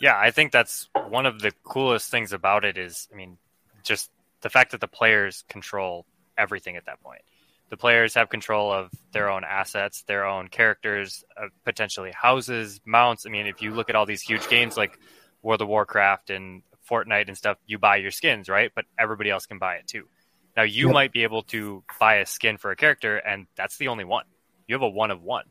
yeah, 0.00 0.18
I 0.18 0.30
think 0.30 0.52
that's 0.52 0.88
one 1.08 1.26
of 1.26 1.40
the 1.40 1.52
coolest 1.64 2.10
things 2.10 2.32
about 2.32 2.64
it 2.64 2.78
is, 2.78 3.08
I 3.12 3.16
mean, 3.16 3.38
just 3.82 4.10
the 4.40 4.50
fact 4.50 4.72
that 4.72 4.80
the 4.80 4.88
players 4.88 5.44
control 5.48 6.06
everything 6.36 6.76
at 6.76 6.86
that 6.86 7.00
point. 7.02 7.22
The 7.70 7.76
players 7.76 8.14
have 8.14 8.30
control 8.30 8.72
of 8.72 8.90
their 9.12 9.28
own 9.28 9.44
assets, 9.44 10.02
their 10.02 10.24
own 10.24 10.48
characters, 10.48 11.24
uh, 11.36 11.48
potentially 11.64 12.12
houses, 12.12 12.80
mounts. 12.86 13.26
I 13.26 13.30
mean, 13.30 13.46
if 13.46 13.60
you 13.60 13.74
look 13.74 13.90
at 13.90 13.96
all 13.96 14.06
these 14.06 14.22
huge 14.22 14.48
games 14.48 14.76
like 14.76 14.98
World 15.42 15.60
of 15.60 15.68
Warcraft 15.68 16.30
and 16.30 16.62
Fortnite 16.88 17.28
and 17.28 17.36
stuff, 17.36 17.58
you 17.66 17.78
buy 17.78 17.96
your 17.96 18.10
skins, 18.10 18.48
right? 18.48 18.72
But 18.74 18.86
everybody 18.98 19.30
else 19.30 19.44
can 19.44 19.58
buy 19.58 19.74
it 19.74 19.86
too. 19.86 20.08
Now, 20.56 20.62
you 20.62 20.86
yep. 20.86 20.94
might 20.94 21.12
be 21.12 21.24
able 21.24 21.42
to 21.44 21.84
buy 22.00 22.16
a 22.16 22.26
skin 22.26 22.56
for 22.56 22.70
a 22.70 22.76
character, 22.76 23.18
and 23.18 23.46
that's 23.54 23.76
the 23.76 23.88
only 23.88 24.04
one. 24.04 24.24
You 24.66 24.74
have 24.74 24.82
a 24.82 24.88
one 24.88 25.10
of 25.10 25.22
one. 25.22 25.44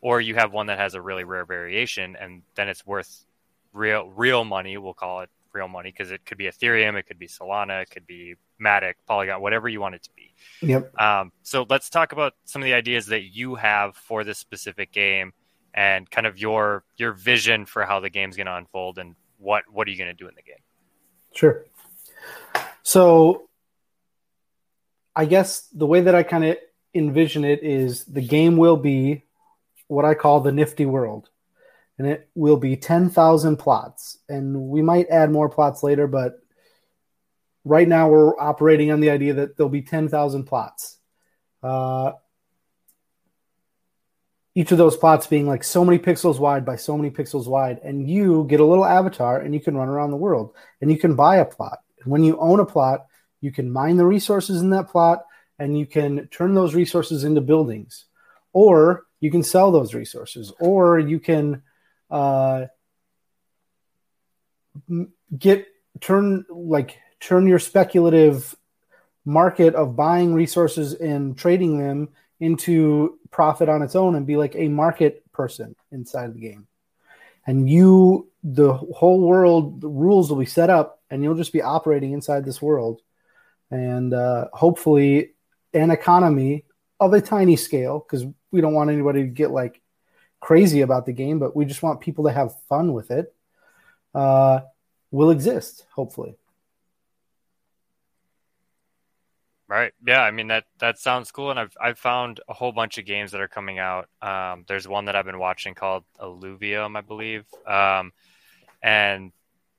Or 0.00 0.20
you 0.20 0.36
have 0.36 0.52
one 0.52 0.66
that 0.66 0.78
has 0.78 0.94
a 0.94 1.02
really 1.02 1.24
rare 1.24 1.44
variation, 1.44 2.16
and 2.18 2.42
then 2.54 2.68
it's 2.68 2.86
worth 2.86 3.24
real 3.72 4.10
real 4.10 4.44
money. 4.44 4.76
We'll 4.78 4.94
call 4.94 5.20
it 5.20 5.30
real 5.52 5.68
money 5.68 5.90
because 5.90 6.10
it 6.10 6.24
could 6.24 6.38
be 6.38 6.44
Ethereum, 6.44 6.98
it 6.98 7.04
could 7.04 7.18
be 7.18 7.26
Solana, 7.26 7.82
it 7.82 7.90
could 7.90 8.06
be 8.06 8.34
Matic, 8.62 8.94
Polygon, 9.06 9.40
whatever 9.40 9.68
you 9.68 9.80
want 9.80 9.94
it 9.94 10.02
to 10.04 10.10
be. 10.14 10.34
Yep. 10.66 11.00
Um, 11.00 11.32
so 11.42 11.66
let's 11.68 11.90
talk 11.90 12.12
about 12.12 12.34
some 12.44 12.62
of 12.62 12.66
the 12.66 12.74
ideas 12.74 13.06
that 13.06 13.34
you 13.34 13.54
have 13.54 13.96
for 13.96 14.24
this 14.24 14.38
specific 14.38 14.92
game 14.92 15.32
and 15.74 16.10
kind 16.10 16.26
of 16.26 16.38
your 16.38 16.84
your 16.96 17.12
vision 17.12 17.66
for 17.66 17.84
how 17.84 18.00
the 18.00 18.10
game's 18.10 18.36
going 18.36 18.46
to 18.46 18.54
unfold 18.54 18.98
and 18.98 19.14
what 19.38 19.64
what 19.70 19.86
are 19.86 19.90
you 19.90 19.98
going 19.98 20.08
to 20.08 20.14
do 20.14 20.28
in 20.28 20.34
the 20.34 20.42
game. 20.42 20.62
Sure. 21.34 21.64
So 22.82 23.48
I 25.14 25.26
guess 25.26 25.68
the 25.72 25.86
way 25.86 26.02
that 26.02 26.14
I 26.14 26.22
kind 26.22 26.44
of 26.44 26.56
envision 26.94 27.44
it 27.44 27.62
is 27.62 28.04
the 28.04 28.22
game 28.22 28.56
will 28.56 28.76
be 28.76 29.24
what 29.86 30.04
I 30.04 30.14
call 30.14 30.40
the 30.40 30.52
nifty 30.52 30.86
world 30.86 31.28
and 31.98 32.06
it 32.06 32.28
will 32.34 32.56
be 32.56 32.76
10,000 32.76 33.56
plots. 33.56 34.18
And 34.28 34.56
we 34.68 34.82
might 34.82 35.08
add 35.08 35.30
more 35.30 35.48
plots 35.48 35.82
later, 35.82 36.06
but 36.06 36.40
right 37.64 37.88
now 37.88 38.08
we're 38.08 38.38
operating 38.40 38.92
on 38.92 39.00
the 39.00 39.10
idea 39.10 39.34
that 39.34 39.56
there'll 39.56 39.68
be 39.68 39.82
10,000 39.82 40.44
plots. 40.44 40.98
Uh, 41.62 42.12
each 44.54 44.72
of 44.72 44.78
those 44.78 44.96
plots 44.96 45.26
being 45.26 45.46
like 45.46 45.62
so 45.62 45.84
many 45.84 45.98
pixels 45.98 46.38
wide 46.38 46.64
by 46.64 46.76
so 46.76 46.96
many 46.96 47.10
pixels 47.10 47.46
wide, 47.46 47.80
and 47.84 48.08
you 48.08 48.44
get 48.48 48.60
a 48.60 48.64
little 48.64 48.84
avatar 48.84 49.38
and 49.38 49.54
you 49.54 49.60
can 49.60 49.76
run 49.76 49.88
around 49.88 50.10
the 50.10 50.16
world 50.16 50.54
and 50.80 50.90
you 50.90 50.98
can 50.98 51.14
buy 51.14 51.36
a 51.36 51.44
plot. 51.44 51.78
And 52.02 52.10
when 52.10 52.24
you 52.24 52.36
own 52.38 52.58
a 52.60 52.64
plot, 52.64 53.06
you 53.40 53.52
can 53.52 53.70
mine 53.70 53.96
the 53.96 54.06
resources 54.06 54.60
in 54.60 54.70
that 54.70 54.88
plot 54.88 55.24
and 55.58 55.78
you 55.78 55.86
can 55.86 56.28
turn 56.28 56.54
those 56.54 56.74
resources 56.74 57.24
into 57.24 57.40
buildings, 57.40 58.06
or 58.52 59.06
you 59.20 59.30
can 59.30 59.42
sell 59.42 59.72
those 59.72 59.94
resources, 59.94 60.52
or 60.60 60.98
you 60.98 61.18
can 61.18 61.62
uh, 62.10 62.66
get 65.36 65.66
turn 66.00 66.44
like 66.50 66.98
turn 67.20 67.46
your 67.46 67.58
speculative 67.58 68.56
market 69.24 69.74
of 69.74 69.96
buying 69.96 70.32
resources 70.32 70.94
and 70.94 71.36
trading 71.36 71.78
them 71.78 72.08
into 72.40 73.18
profit 73.30 73.68
on 73.68 73.82
its 73.82 73.94
own 73.94 74.14
and 74.14 74.26
be 74.26 74.36
like 74.36 74.54
a 74.56 74.68
market 74.68 75.30
person 75.32 75.74
inside 75.90 76.34
the 76.34 76.40
game. 76.40 76.66
And 77.46 77.68
you, 77.68 78.30
the 78.44 78.72
whole 78.74 79.20
world, 79.20 79.80
the 79.80 79.88
rules 79.88 80.30
will 80.30 80.38
be 80.38 80.46
set 80.46 80.70
up, 80.70 81.00
and 81.10 81.22
you'll 81.22 81.34
just 81.34 81.52
be 81.52 81.62
operating 81.62 82.12
inside 82.12 82.44
this 82.44 82.60
world. 82.60 83.00
And 83.70 84.12
uh, 84.12 84.48
hopefully, 84.52 85.32
an 85.72 85.90
economy 85.90 86.64
of 87.00 87.12
a 87.12 87.20
tiny 87.20 87.56
scale, 87.56 88.00
because 88.00 88.26
we 88.50 88.60
don't 88.60 88.74
want 88.74 88.90
anybody 88.90 89.22
to 89.22 89.28
get 89.28 89.50
like 89.50 89.80
crazy 90.40 90.80
about 90.82 91.06
the 91.06 91.12
game, 91.12 91.38
but 91.38 91.56
we 91.56 91.64
just 91.64 91.82
want 91.82 92.00
people 92.00 92.24
to 92.24 92.32
have 92.32 92.60
fun 92.68 92.92
with 92.92 93.10
it, 93.10 93.34
uh, 94.14 94.60
will 95.10 95.30
exist, 95.30 95.86
hopefully. 95.94 96.36
Right. 99.68 99.92
Yeah. 100.06 100.22
I 100.22 100.30
mean 100.30 100.46
that 100.48 100.64
that 100.78 100.98
sounds 100.98 101.30
cool, 101.30 101.50
and 101.50 101.60
I've 101.60 101.76
I've 101.78 101.98
found 101.98 102.40
a 102.48 102.54
whole 102.54 102.72
bunch 102.72 102.96
of 102.96 103.04
games 103.04 103.32
that 103.32 103.42
are 103.42 103.48
coming 103.48 103.78
out. 103.78 104.08
Um, 104.22 104.64
there's 104.66 104.88
one 104.88 105.04
that 105.04 105.14
I've 105.14 105.26
been 105.26 105.38
watching 105.38 105.74
called 105.74 106.04
Illuvium, 106.18 106.96
I 106.96 107.02
believe, 107.02 107.44
um, 107.66 108.12
and 108.82 109.30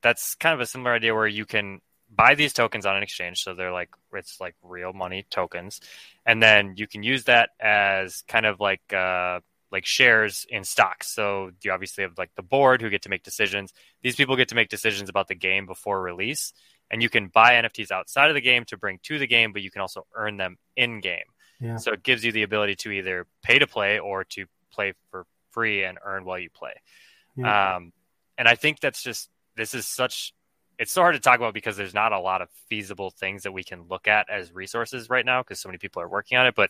that's 0.03 0.35
kind 0.35 0.53
of 0.53 0.59
a 0.59 0.67
similar 0.67 0.93
idea 0.93 1.15
where 1.15 1.27
you 1.27 1.43
can 1.45 1.81
buy 2.13 2.35
these 2.35 2.53
tokens 2.53 2.85
on 2.85 2.97
an 2.97 3.03
exchange, 3.03 3.41
so 3.41 3.55
they're 3.55 3.71
like 3.71 3.89
it's 4.13 4.39
like 4.39 4.55
real 4.61 4.93
money 4.93 5.25
tokens, 5.27 5.81
and 6.23 6.41
then 6.41 6.75
you 6.77 6.85
can 6.85 7.01
use 7.01 7.23
that 7.23 7.49
as 7.59 8.23
kind 8.27 8.45
of 8.45 8.59
like 8.59 8.93
uh, 8.93 9.39
like 9.71 9.85
shares 9.85 10.45
in 10.49 10.63
stocks. 10.63 11.13
So 11.13 11.51
you 11.63 11.71
obviously 11.71 12.03
have 12.03 12.17
like 12.17 12.31
the 12.35 12.43
board 12.43 12.81
who 12.81 12.89
get 12.89 13.03
to 13.03 13.09
make 13.09 13.23
decisions. 13.23 13.73
These 14.01 14.15
people 14.15 14.35
get 14.35 14.49
to 14.49 14.55
make 14.55 14.69
decisions 14.69 15.09
about 15.09 15.27
the 15.27 15.35
game 15.35 15.65
before 15.65 16.01
release 16.01 16.53
and 16.91 17.03
you 17.03 17.09
can 17.09 17.27
buy 17.27 17.53
NFTs 17.53 17.91
outside 17.91 18.29
of 18.29 18.33
the 18.33 18.41
game 18.41 18.65
to 18.65 18.77
bring 18.77 18.99
to 19.03 19.19
the 19.19 19.27
game, 19.27 19.53
but 19.53 19.61
you 19.61 19.71
can 19.71 19.81
also 19.81 20.05
earn 20.15 20.37
them 20.37 20.57
in 20.75 21.01
game. 21.01 21.25
Yeah. 21.59 21.77
So 21.77 21.91
it 21.91 22.03
gives 22.03 22.23
you 22.23 22.31
the 22.31 22.43
ability 22.43 22.75
to 22.77 22.91
either 22.91 23.27
pay 23.43 23.59
to 23.59 23.67
play 23.67 23.99
or 23.99 24.23
to 24.23 24.45
play 24.71 24.93
for 25.11 25.25
free 25.51 25.83
and 25.83 25.97
earn 26.03 26.25
while 26.25 26.39
you 26.39 26.49
play. 26.49 26.73
Yeah. 27.35 27.75
Um, 27.75 27.91
and 28.37 28.47
I 28.47 28.55
think 28.55 28.79
that's 28.79 29.03
just 29.03 29.29
this 29.55 29.73
is 29.73 29.87
such 29.87 30.33
it's 30.77 30.93
so 30.93 31.01
hard 31.01 31.15
to 31.15 31.19
talk 31.19 31.37
about 31.37 31.53
because 31.53 31.75
there's 31.75 31.93
not 31.93 32.13
a 32.13 32.19
lot 32.19 32.41
of 32.41 32.47
feasible 32.69 33.11
things 33.11 33.43
that 33.43 33.51
we 33.51 33.65
can 33.65 33.83
look 33.89 34.07
at 34.07 34.29
as 34.29 34.53
resources 34.53 35.09
right 35.09 35.25
now 35.25 35.41
because 35.41 35.59
so 35.59 35.67
many 35.67 35.77
people 35.77 36.01
are 36.01 36.07
working 36.07 36.37
on 36.37 36.47
it. 36.47 36.55
But 36.55 36.69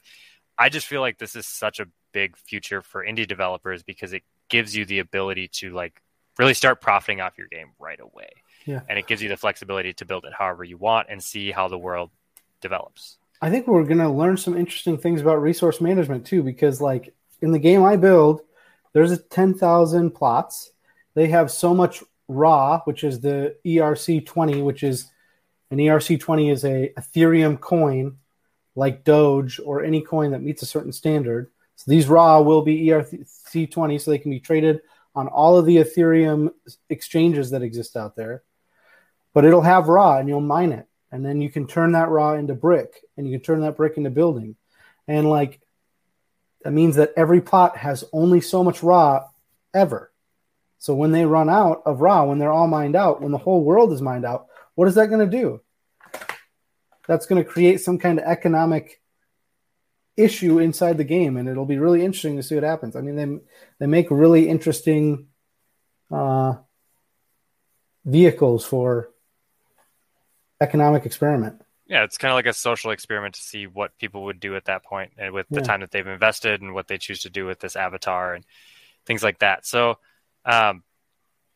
I 0.57 0.69
just 0.69 0.87
feel 0.87 1.01
like 1.01 1.19
this 1.19 1.35
is 1.35 1.45
such 1.45 1.79
a 1.79 1.85
big 2.11 2.37
future 2.37 2.81
for 2.81 3.03
indie 3.03 3.27
developers 3.27 3.83
because 3.83 4.13
it 4.13 4.23
gives 4.49 4.75
you 4.75 4.85
the 4.85 4.99
ability 4.99 5.47
to 5.47 5.71
like 5.71 6.01
really 6.37 6.53
start 6.53 6.81
profiting 6.81 7.21
off 7.21 7.37
your 7.37 7.47
game 7.47 7.71
right 7.79 7.99
away. 7.99 8.29
Yeah. 8.65 8.81
And 8.89 8.97
it 8.99 9.07
gives 9.07 9.21
you 9.21 9.29
the 9.29 9.37
flexibility 9.37 9.93
to 9.93 10.05
build 10.05 10.25
it 10.25 10.33
however 10.37 10.63
you 10.63 10.77
want 10.77 11.07
and 11.09 11.23
see 11.23 11.51
how 11.51 11.67
the 11.67 11.77
world 11.77 12.11
develops. 12.61 13.17
I 13.41 13.49
think 13.49 13.67
we're 13.67 13.83
going 13.83 13.99
to 13.99 14.09
learn 14.09 14.37
some 14.37 14.57
interesting 14.57 14.97
things 14.97 15.21
about 15.21 15.41
resource 15.41 15.79
management 15.79 16.25
too, 16.25 16.43
because 16.43 16.81
like 16.81 17.13
in 17.41 17.51
the 17.51 17.59
game 17.59 17.83
I 17.83 17.95
build, 17.95 18.41
there's 18.93 19.11
a 19.11 19.17
10,000 19.17 20.11
plots. 20.11 20.71
They 21.13 21.27
have 21.27 21.51
so 21.51 21.73
much 21.73 22.03
raw, 22.27 22.81
which 22.83 23.03
is 23.03 23.19
the 23.19 23.55
ERC20, 23.65 24.63
which 24.63 24.83
is 24.83 25.09
an 25.71 25.77
ERC20 25.77 26.51
is 26.51 26.63
a 26.65 26.91
Ethereum 26.97 27.59
coin 27.59 28.17
like 28.75 29.03
Doge 29.03 29.59
or 29.63 29.83
any 29.83 30.01
coin 30.01 30.31
that 30.31 30.41
meets 30.41 30.61
a 30.61 30.65
certain 30.65 30.91
standard. 30.91 31.49
So 31.79 31.91
these 31.91 32.09
raw 32.09 32.41
will 32.41 32.61
be 32.61 32.87
ERC20, 32.87 34.01
so 34.01 34.11
they 34.11 34.17
can 34.17 34.31
be 34.31 34.41
traded 34.41 34.81
on 35.15 35.29
all 35.29 35.55
of 35.55 35.65
the 35.65 35.77
Ethereum 35.77 36.49
exchanges 36.89 37.51
that 37.51 37.61
exist 37.61 37.95
out 37.95 38.17
there. 38.17 38.43
But 39.33 39.45
it'll 39.45 39.61
have 39.61 39.87
raw 39.87 40.17
and 40.17 40.27
you'll 40.27 40.41
mine 40.41 40.73
it. 40.73 40.87
And 41.09 41.25
then 41.25 41.39
you 41.39 41.49
can 41.49 41.67
turn 41.67 41.93
that 41.93 42.09
raw 42.09 42.33
into 42.33 42.53
brick 42.53 43.05
and 43.15 43.25
you 43.25 43.37
can 43.37 43.41
turn 43.41 43.61
that 43.61 43.77
brick 43.77 43.95
into 43.95 44.09
building. 44.09 44.57
And 45.07 45.29
like 45.29 45.61
that 46.63 46.73
means 46.73 46.97
that 46.97 47.13
every 47.15 47.39
plot 47.39 47.77
has 47.77 48.03
only 48.11 48.41
so 48.41 48.61
much 48.61 48.83
raw 48.83 49.29
ever. 49.73 50.11
So 50.79 50.93
when 50.93 51.13
they 51.13 51.25
run 51.25 51.49
out 51.49 51.83
of 51.85 52.01
raw 52.01 52.25
when 52.25 52.39
they're 52.39 52.51
all 52.51 52.67
mined 52.67 52.97
out 52.97 53.21
when 53.21 53.31
the 53.31 53.37
whole 53.37 53.63
world 53.63 53.93
is 53.93 54.01
mined 54.01 54.25
out 54.25 54.47
what 54.75 54.89
is 54.89 54.95
that 54.95 55.07
going 55.07 55.29
to 55.29 55.37
do? 55.37 55.61
That's 57.07 57.25
going 57.25 57.41
to 57.41 57.49
create 57.49 57.79
some 57.79 57.97
kind 57.99 58.19
of 58.19 58.25
economic 58.25 58.98
issue 60.19 60.59
inside 60.59 60.97
the 60.97 61.03
game 61.03 61.37
and 61.37 61.47
it'll 61.47 61.65
be 61.65 61.77
really 61.77 62.03
interesting 62.03 62.35
to 62.35 62.43
see 62.43 62.55
what 62.55 62.63
happens 62.63 62.95
i 62.95 63.01
mean 63.01 63.15
they 63.15 63.39
they 63.79 63.87
make 63.87 64.11
really 64.11 64.49
interesting 64.49 65.27
uh, 66.11 66.53
vehicles 68.05 68.65
for 68.65 69.11
economic 70.61 71.05
experiment. 71.05 71.61
Yeah, 71.87 72.03
it's 72.03 72.17
kind 72.17 72.31
of 72.31 72.35
like 72.35 72.45
a 72.45 72.53
social 72.53 72.91
experiment 72.91 73.35
to 73.35 73.41
see 73.41 73.65
what 73.65 73.97
people 73.97 74.25
would 74.25 74.39
do 74.39 74.55
at 74.55 74.65
that 74.65 74.83
point 74.83 75.11
and 75.17 75.33
with 75.33 75.47
the 75.49 75.61
time 75.61 75.79
that 75.79 75.89
they've 75.89 76.05
invested 76.05 76.61
and 76.61 76.75
what 76.75 76.87
they 76.87 76.99
choose 76.99 77.21
to 77.21 77.31
do 77.31 77.47
with 77.47 77.59
this 77.59 77.75
avatar 77.75 78.35
and 78.35 78.45
things 79.07 79.23
like 79.23 79.39
that. 79.39 79.65
So, 79.65 79.97
um, 80.45 80.83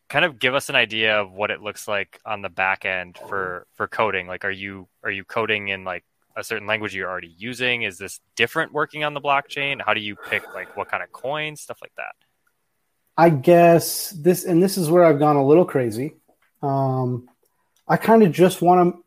kind 0.10 0.26
of 0.26 0.40
give 0.40 0.56
us 0.56 0.70
an 0.70 0.76
idea 0.76 1.20
of 1.20 1.32
what 1.32 1.52
it 1.52 1.62
looks 1.62 1.88
like 1.88 2.20
on 2.26 2.42
the 2.42 2.50
back 2.50 2.84
end 2.84 3.20
for 3.30 3.68
for 3.76 3.88
coding. 3.88 4.26
Like, 4.26 4.44
are 4.44 4.52
you 4.52 4.88
are 5.04 5.12
you 5.12 5.24
coding 5.24 5.68
in 5.68 5.84
like 5.84 6.04
a 6.36 6.44
certain 6.44 6.68
language 6.68 6.96
you're 6.96 7.10
already 7.10 7.34
using? 7.38 7.84
Is 7.84 7.98
this 7.98 8.20
different 8.36 8.74
working 8.74 9.04
on 9.04 9.14
the 9.14 9.22
blockchain? 9.22 9.82
How 9.84 9.94
do 9.94 10.02
you 10.02 10.16
pick 10.16 10.54
like 10.54 10.76
what 10.76 10.90
kind 10.90 11.04
of 11.04 11.12
coins, 11.12 11.62
stuff 11.62 11.80
like 11.82 11.94
that? 11.98 12.16
I 13.18 13.30
guess 13.30 14.10
this, 14.10 14.44
and 14.44 14.62
this 14.62 14.78
is 14.78 14.90
where 14.90 15.04
I've 15.04 15.20
gone 15.20 15.36
a 15.36 15.46
little 15.46 15.66
crazy. 15.66 16.16
Um, 16.62 17.30
I 17.88 17.98
kind 17.98 18.24
of 18.24 18.32
just 18.32 18.62
want 18.62 18.96
to 18.96 19.04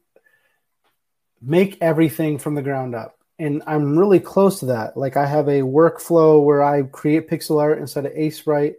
make 1.42 1.78
everything 1.80 2.38
from 2.38 2.54
the 2.54 2.62
ground 2.62 2.94
up. 2.94 3.18
And 3.38 3.62
I'm 3.66 3.98
really 3.98 4.20
close 4.20 4.60
to 4.60 4.66
that. 4.66 4.96
Like 4.96 5.16
I 5.16 5.26
have 5.26 5.48
a 5.48 5.60
workflow 5.60 6.42
where 6.42 6.62
I 6.62 6.82
create 6.82 7.28
pixel 7.28 7.60
art 7.60 7.78
instead 7.78 8.06
of 8.06 8.12
Aseprite. 8.12 8.76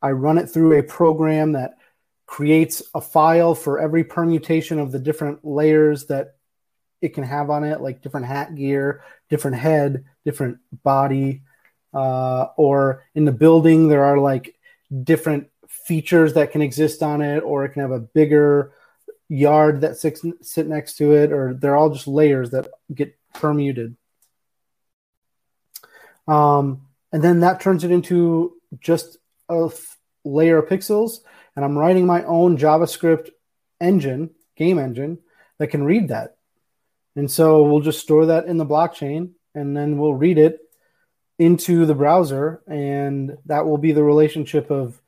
I 0.00 0.10
run 0.10 0.38
it 0.38 0.46
through 0.46 0.78
a 0.78 0.82
program 0.82 1.52
that 1.52 1.78
creates 2.26 2.82
a 2.94 3.00
file 3.00 3.54
for 3.54 3.80
every 3.80 4.04
permutation 4.04 4.78
of 4.78 4.92
the 4.92 4.98
different 4.98 5.44
layers 5.44 6.06
that 6.06 6.35
it 7.06 7.14
can 7.14 7.24
have 7.24 7.48
on 7.48 7.64
it, 7.64 7.80
like 7.80 8.02
different 8.02 8.26
hat 8.26 8.54
gear, 8.54 9.02
different 9.30 9.56
head, 9.56 10.04
different 10.24 10.58
body. 10.82 11.42
Uh, 11.94 12.48
or 12.56 13.04
in 13.14 13.24
the 13.24 13.32
building, 13.32 13.88
there 13.88 14.04
are 14.04 14.18
like 14.18 14.54
different 15.02 15.48
features 15.68 16.34
that 16.34 16.52
can 16.52 16.60
exist 16.60 17.02
on 17.02 17.22
it, 17.22 17.40
or 17.40 17.64
it 17.64 17.70
can 17.70 17.82
have 17.82 17.90
a 17.90 18.00
bigger 18.00 18.72
yard 19.28 19.80
that 19.80 19.96
sits, 19.96 20.24
sit 20.42 20.66
next 20.66 20.96
to 20.96 21.12
it, 21.12 21.32
or 21.32 21.54
they're 21.54 21.76
all 21.76 21.90
just 21.90 22.06
layers 22.06 22.50
that 22.50 22.68
get 22.94 23.16
permuted. 23.34 23.96
Um, 26.28 26.82
and 27.12 27.22
then 27.22 27.40
that 27.40 27.60
turns 27.60 27.84
it 27.84 27.90
into 27.90 28.54
just 28.80 29.16
a 29.48 29.66
f- 29.66 29.96
layer 30.24 30.58
of 30.58 30.68
pixels. 30.68 31.20
And 31.54 31.64
I'm 31.64 31.78
writing 31.78 32.04
my 32.04 32.24
own 32.24 32.58
JavaScript 32.58 33.30
engine, 33.80 34.30
game 34.56 34.78
engine, 34.78 35.18
that 35.58 35.68
can 35.68 35.84
read 35.84 36.08
that. 36.08 36.35
And 37.16 37.30
so 37.30 37.62
we'll 37.62 37.80
just 37.80 38.00
store 38.00 38.26
that 38.26 38.46
in 38.46 38.58
the 38.58 38.66
blockchain 38.66 39.30
and 39.54 39.76
then 39.76 39.98
we'll 39.98 40.14
read 40.14 40.38
it 40.38 40.60
into 41.38 41.86
the 41.86 41.94
browser. 41.94 42.62
And 42.68 43.36
that 43.46 43.66
will 43.66 43.78
be 43.78 43.92
the 43.92 44.04
relationship 44.04 44.70
of, 44.70 45.00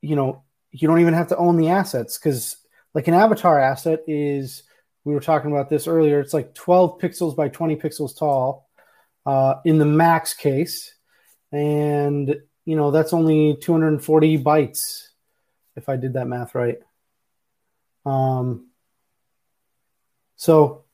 you 0.00 0.16
know, 0.16 0.42
you 0.74 0.88
don't 0.88 1.00
even 1.00 1.14
have 1.14 1.28
to 1.28 1.36
own 1.36 1.56
the 1.56 1.68
assets 1.68 2.18
because 2.18 2.56
like 2.94 3.06
an 3.08 3.14
avatar 3.14 3.58
asset 3.60 4.00
is 4.06 4.64
we 5.04 5.14
were 5.14 5.20
talking 5.20 5.52
about 5.52 5.70
this 5.70 5.86
earlier 5.86 6.20
it's 6.20 6.34
like 6.34 6.54
12 6.54 6.98
pixels 6.98 7.36
by 7.36 7.48
20 7.48 7.76
pixels 7.76 8.18
tall 8.18 8.68
uh, 9.26 9.54
in 9.64 9.78
the 9.78 9.84
max 9.84 10.34
case 10.34 10.94
and 11.52 12.36
you 12.64 12.76
know 12.76 12.90
that's 12.90 13.12
only 13.12 13.56
240 13.60 14.38
bytes 14.38 15.08
if 15.76 15.88
i 15.88 15.96
did 15.96 16.14
that 16.14 16.26
math 16.26 16.54
right 16.54 16.78
um, 18.06 18.68
so 20.44 20.84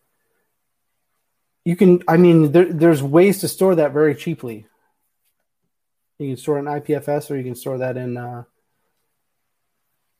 you 1.64 1.74
can 1.74 2.02
i 2.06 2.16
mean 2.16 2.52
there, 2.52 2.72
there's 2.72 3.02
ways 3.02 3.40
to 3.40 3.48
store 3.48 3.74
that 3.74 3.92
very 3.92 4.14
cheaply 4.14 4.66
you 6.18 6.28
can 6.28 6.36
store 6.36 6.58
it 6.58 6.60
in 6.60 6.66
ipfs 6.66 7.30
or 7.30 7.36
you 7.36 7.42
can 7.42 7.56
store 7.56 7.78
that 7.78 7.96
in 7.96 8.16
uh, 8.16 8.44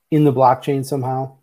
in 0.09 0.25
the 0.25 0.33
blockchain 0.33 0.83
somehow 0.85 1.37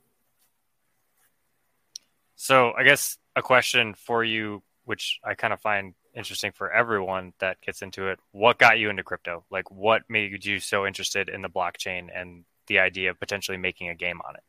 so 2.40 2.72
I 2.78 2.84
guess 2.84 3.18
a 3.34 3.42
question 3.42 3.94
for 3.94 4.22
you 4.22 4.62
which 4.84 5.18
I 5.24 5.34
kind 5.34 5.52
of 5.52 5.60
find 5.60 5.94
interesting 6.14 6.52
for 6.52 6.72
everyone 6.72 7.34
that 7.40 7.60
gets 7.60 7.82
into 7.82 8.08
it. 8.08 8.18
What 8.32 8.58
got 8.58 8.78
you 8.78 8.88
into 8.88 9.02
crypto? 9.02 9.44
Like, 9.50 9.70
what 9.70 10.02
made 10.08 10.46
you 10.46 10.60
so 10.60 10.86
interested 10.86 11.28
in 11.28 11.42
the 11.42 11.50
blockchain 11.50 12.08
and 12.14 12.44
the 12.68 12.78
idea 12.78 13.10
of 13.10 13.20
potentially 13.20 13.58
making 13.58 13.90
a 13.90 13.94
game 13.94 14.20
on 14.26 14.36
it? 14.36 14.42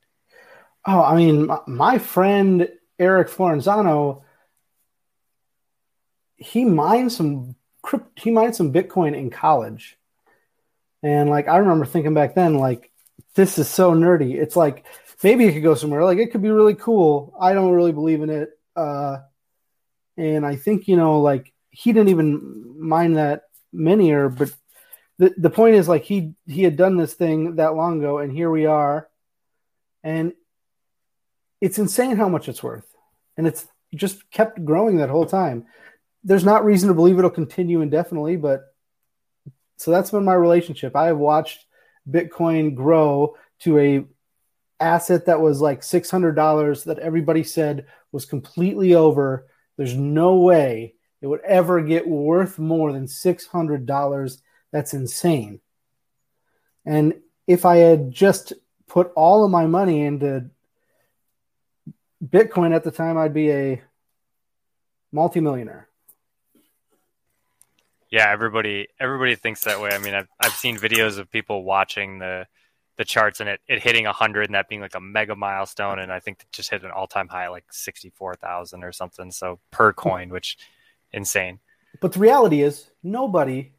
Oh, 0.88 1.04
I 1.04 1.18
mean, 1.18 1.50
my 1.68 1.98
friend 1.98 2.70
Eric 3.00 3.30
Florenzano, 3.30 4.24
he 6.36 6.66
mined 6.66 7.12
some 7.12 7.56
he 8.16 8.30
mined 8.30 8.56
some 8.56 8.74
Bitcoin 8.74 9.16
in 9.16 9.30
college, 9.30 9.98
and 11.02 11.30
like 11.30 11.48
I 11.48 11.58
remember 11.58 11.86
thinking 11.86 12.14
back 12.14 12.36
then, 12.36 12.56
like 12.56 12.92
this 13.36 13.58
is 13.58 13.70
so 13.70 13.94
nerdy. 13.94 14.36
It's 14.36 14.56
like 14.56 14.86
maybe 15.24 15.46
it 15.46 15.54
could 15.54 15.64
go 15.64 15.76
somewhere. 15.76 16.04
Like 16.04 16.18
it 16.18 16.32
could 16.32 16.42
be 16.42 16.50
really 16.50 16.76
cool. 16.76 17.34
I 17.40 17.54
don't 17.54 17.72
really 17.72 17.92
believe 17.92 18.22
in 18.22 18.30
it. 18.30 18.50
Uh, 18.76 19.20
and 20.18 20.46
I 20.46 20.56
think 20.56 20.88
you 20.88 20.98
know, 20.98 21.22
like 21.22 21.54
he 21.70 21.94
didn't 21.94 22.10
even 22.10 22.76
mind 22.80 23.18
that 23.18 23.44
many, 23.72 24.12
or 24.12 24.30
but 24.30 24.54
the 25.18 25.34
the 25.38 25.50
point 25.50 25.76
is 25.76 25.88
like 25.88 26.04
he 26.04 26.34
he 26.48 26.64
had 26.64 26.76
done 26.76 26.98
this 26.98 27.14
thing 27.14 27.56
that 27.56 27.76
long 27.76 28.00
ago, 28.00 28.18
and 28.20 28.32
here 28.32 28.50
we 28.50 28.66
are, 28.66 29.10
and 30.04 30.34
it's 31.62 31.80
insane 31.80 32.18
how 32.18 32.30
much 32.30 32.48
it's 32.48 32.64
worth, 32.64 32.89
and 33.40 33.48
it's 33.48 33.66
just 33.96 34.30
kept 34.32 34.66
growing 34.66 34.98
that 34.98 35.10
whole 35.10 35.26
time. 35.26 35.66
There's 36.26 36.44
not 36.44 36.66
reason 36.66 36.90
to 36.90 36.94
believe 36.94 37.18
it'll 37.18 37.30
continue 37.30 37.80
indefinitely, 37.80 38.36
but 38.36 38.66
so 39.78 39.92
that's 39.92 40.12
been 40.12 40.26
my 40.26 40.34
relationship. 40.34 40.94
I 40.94 41.06
have 41.06 41.18
watched 41.18 41.66
Bitcoin 42.08 42.76
grow 42.76 43.38
to 43.60 43.80
a 43.80 44.06
asset 44.82 45.28
that 45.28 45.40
was 45.40 45.62
like 45.62 45.80
$600 45.80 46.84
that 46.84 47.00
everybody 47.00 47.44
said 47.44 47.86
was 48.12 48.26
completely 48.26 48.94
over. 48.94 49.48
There's 49.78 49.96
no 49.96 50.36
way 50.36 50.96
it 51.22 51.28
would 51.28 51.42
ever 51.46 51.82
get 51.82 52.06
worth 52.06 52.60
more 52.60 52.92
than 52.92 53.06
$600. 53.06 54.42
That's 54.74 54.94
insane. 54.94 55.62
And 56.86 57.22
if 57.48 57.64
I 57.64 57.78
had 57.78 58.12
just 58.12 58.52
put 58.86 59.14
all 59.16 59.46
of 59.46 59.52
my 59.52 59.66
money 59.66 60.02
into 60.02 60.50
Bitcoin 62.24 62.74
at 62.74 62.84
the 62.84 62.92
time, 62.92 63.18
I'd 63.18 63.34
be 63.34 63.52
a 63.52 63.82
multimillionaire. 65.12 65.88
Yeah, 68.12 68.30
everybody 68.32 68.88
everybody 69.00 69.36
thinks 69.36 69.64
that 69.66 69.80
way. 69.80 69.92
I 69.92 70.00
mean, 70.00 70.16
I've 70.16 70.28
I've 70.40 70.54
seen 70.54 70.78
videos 70.78 71.20
of 71.20 71.30
people 71.30 71.64
watching 71.64 72.20
the 72.20 72.48
the 73.00 73.06
charts 73.06 73.40
and 73.40 73.48
it, 73.48 73.62
it 73.66 73.82
hitting 73.82 74.04
100 74.04 74.48
and 74.48 74.56
that 74.56 74.68
being 74.68 74.82
like 74.82 74.94
a 74.94 75.00
mega 75.00 75.34
milestone 75.34 76.00
and 76.00 76.12
i 76.12 76.20
think 76.20 76.42
it 76.42 76.52
just 76.52 76.70
hit 76.70 76.84
an 76.84 76.92
all-time 76.92 77.30
high 77.30 77.48
like 77.48 77.64
64000 77.72 78.84
or 78.84 78.92
something 78.92 79.32
so 79.32 79.58
per 79.72 79.94
coin 79.94 80.30
which 80.30 80.58
insane 81.14 81.60
but 82.02 82.12
the 82.12 82.20
reality 82.20 82.62
is 82.62 82.90
nobody 83.02 83.72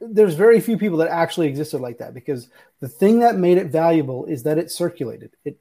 there's 0.00 0.34
very 0.34 0.58
few 0.58 0.78
people 0.78 0.96
that 0.98 1.10
actually 1.10 1.48
existed 1.48 1.82
like 1.82 1.98
that 1.98 2.14
because 2.14 2.48
the 2.80 2.88
thing 2.88 3.20
that 3.20 3.36
made 3.36 3.58
it 3.58 3.66
valuable 3.66 4.24
is 4.24 4.42
that 4.44 4.56
it 4.56 4.70
circulated 4.70 5.36
it 5.44 5.58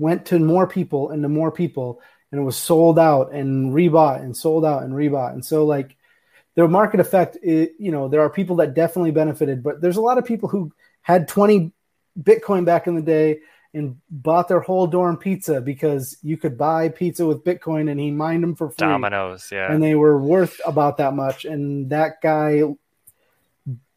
went 0.00 0.26
to 0.26 0.38
more 0.38 0.66
people 0.66 1.10
and 1.10 1.22
to 1.22 1.28
more 1.28 1.52
people 1.52 2.00
and 2.32 2.40
it 2.40 2.44
was 2.44 2.56
sold 2.56 2.98
out 2.98 3.32
and 3.32 3.72
rebought 3.72 4.20
and 4.22 4.36
sold 4.36 4.64
out 4.64 4.82
and 4.82 4.94
rebought 4.94 5.32
and 5.32 5.44
so 5.44 5.64
like 5.64 5.96
the 6.56 6.66
market 6.66 6.98
effect 6.98 7.36
it, 7.42 7.74
you 7.78 7.92
know 7.92 8.08
there 8.08 8.22
are 8.22 8.30
people 8.30 8.56
that 8.56 8.74
definitely 8.74 9.12
benefited 9.12 9.62
but 9.62 9.80
there's 9.80 9.96
a 9.96 10.00
lot 10.00 10.18
of 10.18 10.24
people 10.24 10.48
who 10.48 10.72
had 11.02 11.28
20 11.28 11.72
Bitcoin 12.18 12.64
back 12.64 12.86
in 12.86 12.94
the 12.94 13.02
day 13.02 13.40
and 13.72 13.96
bought 14.10 14.48
their 14.48 14.60
whole 14.60 14.86
dorm 14.86 15.16
pizza 15.16 15.60
because 15.60 16.16
you 16.22 16.36
could 16.36 16.58
buy 16.58 16.88
pizza 16.88 17.24
with 17.24 17.44
Bitcoin 17.44 17.90
and 17.90 18.00
he 18.00 18.10
mined 18.10 18.42
them 18.42 18.56
for 18.56 18.68
free. 18.68 18.86
Domino's, 18.86 19.48
yeah. 19.52 19.72
And 19.72 19.82
they 19.82 19.94
were 19.94 20.20
worth 20.20 20.60
about 20.66 20.96
that 20.96 21.14
much. 21.14 21.44
And 21.44 21.90
that 21.90 22.20
guy 22.20 22.62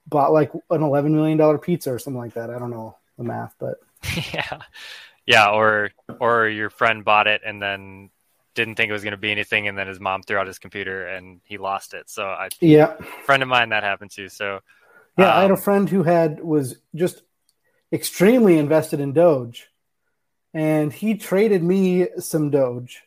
bought 0.08 0.32
like 0.32 0.54
an 0.54 0.82
$11 0.82 1.12
million 1.12 1.58
pizza 1.58 1.92
or 1.92 2.00
something 2.00 2.20
like 2.20 2.36
that. 2.36 2.52
I 2.52 2.60
don't 2.60 2.70
know 2.70 2.98
the 3.18 3.24
math, 3.24 3.56
but 3.58 3.80
yeah. 4.34 4.60
Yeah. 5.26 5.50
Or, 5.50 5.92
or 6.20 6.48
your 6.48 6.70
friend 6.70 7.04
bought 7.06 7.28
it 7.28 7.42
and 7.46 7.62
then 7.62 8.10
didn't 8.56 8.76
think 8.76 8.90
it 8.90 8.94
was 8.94 9.04
going 9.04 9.12
to 9.12 9.18
be 9.18 9.32
anything. 9.32 9.68
And 9.68 9.78
then 9.78 9.88
his 9.88 10.00
mom 10.00 10.24
threw 10.24 10.38
out 10.38 10.48
his 10.48 10.60
computer 10.60 11.08
and 11.08 11.42
he 11.46 11.58
lost 11.58 11.94
it. 11.94 12.10
So 12.10 12.26
I, 12.26 12.50
yeah, 12.60 12.96
friend 13.26 13.42
of 13.42 13.50
mine 13.50 13.70
that 13.70 13.84
happened 13.84 14.12
to. 14.12 14.30
So 14.30 14.60
yeah, 15.18 15.32
um, 15.32 15.38
I 15.38 15.42
had 15.42 15.52
a 15.52 15.56
um, 15.56 15.60
friend 15.60 15.90
who 15.90 16.04
had 16.04 16.44
was 16.44 16.76
just 16.96 17.22
extremely 17.92 18.58
invested 18.58 19.00
in 19.00 19.14
Doge, 19.14 19.68
and 20.54 20.92
he 20.92 21.16
traded 21.16 21.64
me 21.64 22.08
some 22.18 22.50
Doge 22.50 23.04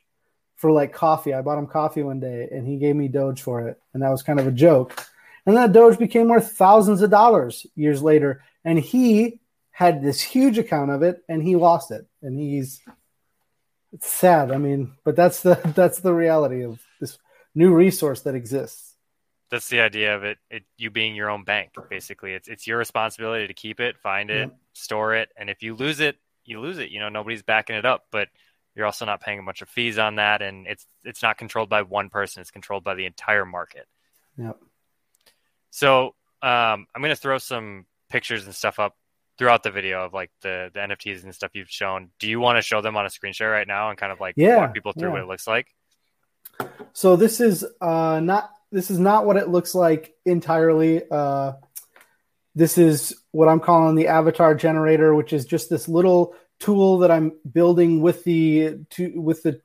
for 0.57 0.71
like 0.71 0.93
coffee. 0.93 1.35
I 1.35 1.43
bought 1.43 1.59
him 1.59 1.67
coffee 1.67 2.03
one 2.03 2.21
day, 2.21 2.49
and 2.51 2.67
he 2.67 2.79
gave 2.79 2.97
me 2.97 3.09
Doge 3.09 3.43
for 3.43 3.69
it, 3.69 3.81
and 3.93 4.03
that 4.03 4.11
was 4.11 4.23
kind 4.23 4.41
of 4.41 4.47
a 4.47 4.53
joke. 4.53 5.07
And 5.45 5.57
that 5.57 5.73
Doge 5.73 5.99
became 5.99 6.29
worth 6.29 6.53
thousands 6.53 7.03
of 7.03 7.11
dollars 7.11 7.67
years 7.75 8.03
later, 8.03 8.43
and 8.65 8.79
he 8.79 9.41
had 9.77 10.03
this 10.03 10.23
huge 10.23 10.57
account 10.57 10.91
of 10.91 11.03
it, 11.03 11.23
and 11.29 11.43
he 11.43 11.55
lost 11.55 11.91
it, 11.91 12.07
and 12.23 12.39
he's 12.39 12.81
it's 13.93 14.09
sad. 14.09 14.51
I 14.51 14.57
mean, 14.57 14.93
but 15.05 15.17
that's 15.17 15.43
the 15.43 15.61
that's 15.77 16.01
the 16.01 16.15
reality 16.15 16.65
of 16.65 16.81
this 16.99 17.19
new 17.55 17.75
resource 17.75 18.23
that 18.23 18.35
exists. 18.35 18.97
That's 19.51 19.69
the 19.69 19.81
idea 19.81 20.17
of 20.17 20.25
it, 20.25 20.39
it 20.51 20.63
you 20.79 20.91
being 20.91 21.15
your 21.15 21.29
own 21.29 21.45
bank 21.45 21.73
basically. 21.91 22.33
It's 22.33 22.49
it's 22.49 22.67
your 22.67 22.79
responsibility 22.79 23.49
to 23.49 23.53
keep 23.53 23.79
it 23.79 23.99
find 23.99 24.31
it 24.31 24.49
yeah. 24.49 24.55
store 24.73 25.15
it. 25.15 25.29
And 25.37 25.51
if 25.51 25.63
you 25.63 25.75
lose 25.75 26.01
it 26.01 26.17
you 26.47 26.59
lose 26.59 26.79
it. 26.79 26.89
You 26.89 26.99
know 26.99 27.11
nobody's 27.11 27.43
backing 27.43 27.77
it 27.77 27.85
up 27.85 28.07
but 28.11 28.29
you're 28.75 28.87
also 28.87 29.05
not 29.05 29.21
paying 29.21 29.39
a 29.39 29.43
bunch 29.43 29.61
of 29.61 29.69
fees 29.69 29.99
on 29.99 30.17
that. 30.17 30.41
And 30.41 30.67
it's 30.67 30.87
it's 31.05 31.23
not 31.23 31.37
controlled 31.37 31.69
by 31.69 31.83
one 31.83 32.09
person. 32.09 32.41
It's 32.41 32.51
controlled 32.51 32.83
by 32.83 32.95
the 32.95 33.05
entire 33.05 33.45
market. 33.45 33.87
Yep. 34.39 34.59
So 35.71 36.15
um, 36.43 36.87
i'm 36.95 37.03
going 37.03 37.11
to 37.11 37.17
throw 37.17 37.39
some 37.39 37.87
pictures 38.09 38.47
and 38.47 38.55
stuff 38.55 38.79
up 38.79 38.97
throughout 39.39 39.63
the 39.63 39.71
video 39.71 40.05
of 40.05 40.13
like 40.13 40.31
the 40.43 40.71
the 40.73 40.81
nfts 40.81 41.23
and 41.25 41.35
stuff 41.35 41.51
you've 41.55 41.69
shown 41.69 42.11
do 42.19 42.29
you 42.29 42.41
want 42.41 42.57
to 42.57 42.63
show 42.63 42.81
them 42.81 42.97
on 42.97 43.05
a 43.07 43.11
screen 43.11 43.33
share 43.33 43.51
right 43.51 43.69
now 43.69 43.91
and 43.91 43.99
kind 43.99 44.13
of 44.13 44.21
like 44.21 44.35
yeah, 44.37 44.57
walk 44.57 44.75
people 44.75 44.93
through 44.93 45.09
yeah. 45.09 45.13
what 45.13 45.23
it 45.23 45.29
looks 45.29 45.47
like 45.47 45.67
so 46.93 47.17
this 47.17 47.41
is 47.41 47.65
uh, 47.81 48.21
not 48.21 48.51
this 48.73 48.91
is 48.91 48.99
not 48.99 49.27
what 49.27 49.37
it 49.37 49.49
looks 49.49 49.75
like 49.75 50.15
entirely. 50.25 51.03
Uh, 51.11 51.53
this 52.55 52.79
is 52.79 53.15
what 53.33 53.49
I'm 53.49 53.61
calling 53.61 53.95
the 53.95 54.09
avatar 54.09 54.55
generator, 54.55 55.15
which 55.15 55.33
is 55.33 55.45
just 55.45 55.69
this 55.71 55.89
little 55.89 56.35
tool 56.59 56.99
that 56.99 57.11
I'm 57.11 57.33
building 57.51 58.01
with 58.01 58.25
the 58.25 58.79
to, 58.91 59.21
with 59.21 59.43
the 59.43 59.61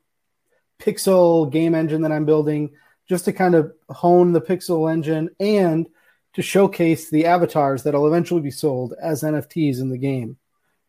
Pixel 0.79 1.51
game 1.51 1.73
engine 1.75 2.01
that 2.01 2.12
I'm 2.12 2.25
building, 2.25 2.71
just 3.07 3.25
to 3.25 3.34
kind 3.34 3.55
of 3.55 3.71
hone 3.89 4.34
the 4.34 4.41
Pixel 4.41 4.91
engine 4.91 5.29
and 5.39 5.88
to 6.34 6.41
showcase 6.41 7.10
the 7.10 7.26
avatars 7.26 7.84
that'll 7.84 8.08
eventually 8.08 8.41
be 8.41 8.52
sold 8.52 8.94
as 9.02 9.24
NFTs 9.24 9.82
in 9.82 9.89
the 9.89 9.98
game 9.98 10.38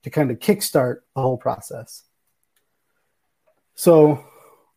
to 0.03 0.11
kind 0.11 0.31
of 0.31 0.39
kickstart 0.39 1.01
the 1.15 1.23
whole 1.23 1.37
process. 1.37 2.03
So 3.75 4.25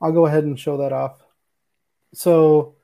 I'll 0.02 0.12
go 0.12 0.26
ahead 0.26 0.44
and 0.44 0.60
show 0.60 0.78
that 0.78 0.94
off. 0.94 1.18
So 2.14 2.76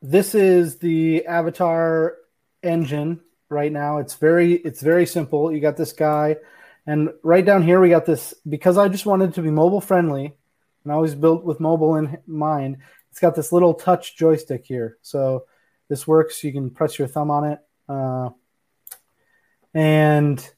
this 0.00 0.34
is 0.34 0.78
the 0.78 1.26
avatar 1.26 2.16
engine 2.62 3.20
right 3.48 3.72
now. 3.72 3.98
It's 3.98 4.14
very 4.14 4.54
it's 4.54 4.80
very 4.80 5.06
simple. 5.06 5.52
You 5.52 5.60
got 5.60 5.76
this 5.76 5.92
guy, 5.92 6.36
and 6.86 7.10
right 7.22 7.44
down 7.44 7.62
here 7.62 7.80
we 7.80 7.88
got 7.88 8.06
this 8.06 8.34
because 8.48 8.78
I 8.78 8.88
just 8.88 9.06
wanted 9.06 9.34
to 9.34 9.42
be 9.42 9.50
mobile 9.50 9.80
friendly, 9.80 10.34
and 10.84 10.92
I 10.92 10.96
was 10.96 11.14
built 11.14 11.44
with 11.44 11.60
mobile 11.60 11.96
in 11.96 12.18
mind. 12.26 12.78
It's 13.10 13.20
got 13.20 13.34
this 13.34 13.52
little 13.52 13.74
touch 13.74 14.16
joystick 14.16 14.64
here, 14.64 14.98
so 15.02 15.46
this 15.88 16.06
works. 16.06 16.42
You 16.42 16.52
can 16.52 16.70
press 16.70 16.98
your 16.98 17.08
thumb 17.08 17.30
on 17.30 17.44
it, 17.44 17.60
uh, 17.88 18.30
and 19.74 20.48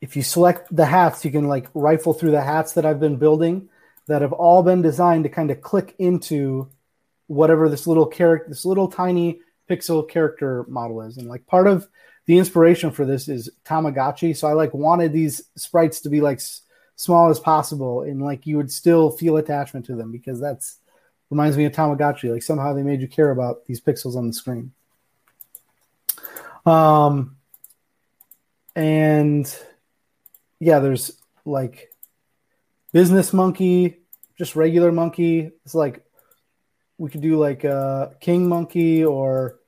if 0.00 0.16
you 0.16 0.22
select 0.22 0.74
the 0.74 0.84
hats, 0.84 1.24
you 1.24 1.30
can 1.30 1.46
like 1.46 1.68
rifle 1.74 2.12
through 2.12 2.32
the 2.32 2.42
hats 2.42 2.72
that 2.72 2.84
I've 2.84 3.00
been 3.00 3.16
building 3.16 3.68
that 4.08 4.22
have 4.22 4.32
all 4.32 4.62
been 4.62 4.82
designed 4.82 5.24
to 5.24 5.30
kind 5.30 5.50
of 5.50 5.62
click 5.62 5.94
into 5.98 6.68
whatever 7.28 7.68
this 7.68 7.86
little 7.86 8.06
character, 8.06 8.48
this 8.48 8.64
little 8.64 8.88
tiny 8.88 9.40
pixel 9.70 10.06
character 10.08 10.64
model 10.68 11.02
is. 11.02 11.18
And 11.18 11.28
like 11.28 11.46
part 11.46 11.68
of 11.68 11.88
the 12.26 12.38
inspiration 12.38 12.90
for 12.90 13.04
this 13.04 13.28
is 13.28 13.50
Tamagotchi. 13.64 14.36
So 14.36 14.48
I 14.48 14.52
like 14.52 14.74
wanted 14.74 15.12
these 15.12 15.42
sprites 15.56 16.00
to 16.00 16.10
be 16.10 16.20
like 16.20 16.38
s- 16.38 16.62
small 16.96 17.30
as 17.30 17.40
possible, 17.40 18.02
and 18.02 18.20
like 18.20 18.46
you 18.46 18.56
would 18.56 18.70
still 18.70 19.10
feel 19.10 19.36
attachment 19.36 19.86
to 19.86 19.94
them 19.94 20.12
because 20.12 20.40
that's 20.40 20.78
reminds 21.32 21.56
me 21.56 21.64
of 21.64 21.72
Tamagotchi. 21.72 22.30
Like 22.30 22.42
somehow 22.42 22.74
they 22.74 22.82
made 22.82 23.00
you 23.00 23.08
care 23.08 23.30
about 23.30 23.64
these 23.64 23.80
pixels 23.80 24.16
on 24.16 24.26
the 24.26 24.34
screen. 24.34 24.70
Um, 26.66 27.36
and 28.76 29.58
yeah, 30.60 30.78
there's 30.80 31.12
like 31.46 31.90
business 32.92 33.32
monkey, 33.32 34.02
just 34.36 34.56
regular 34.56 34.92
monkey. 34.92 35.52
It's 35.64 35.74
like 35.74 36.04
we 36.98 37.08
could 37.08 37.22
do 37.22 37.38
like 37.38 37.64
uh, 37.64 38.08
King 38.20 38.46
Monkey 38.46 39.02
or 39.02 39.58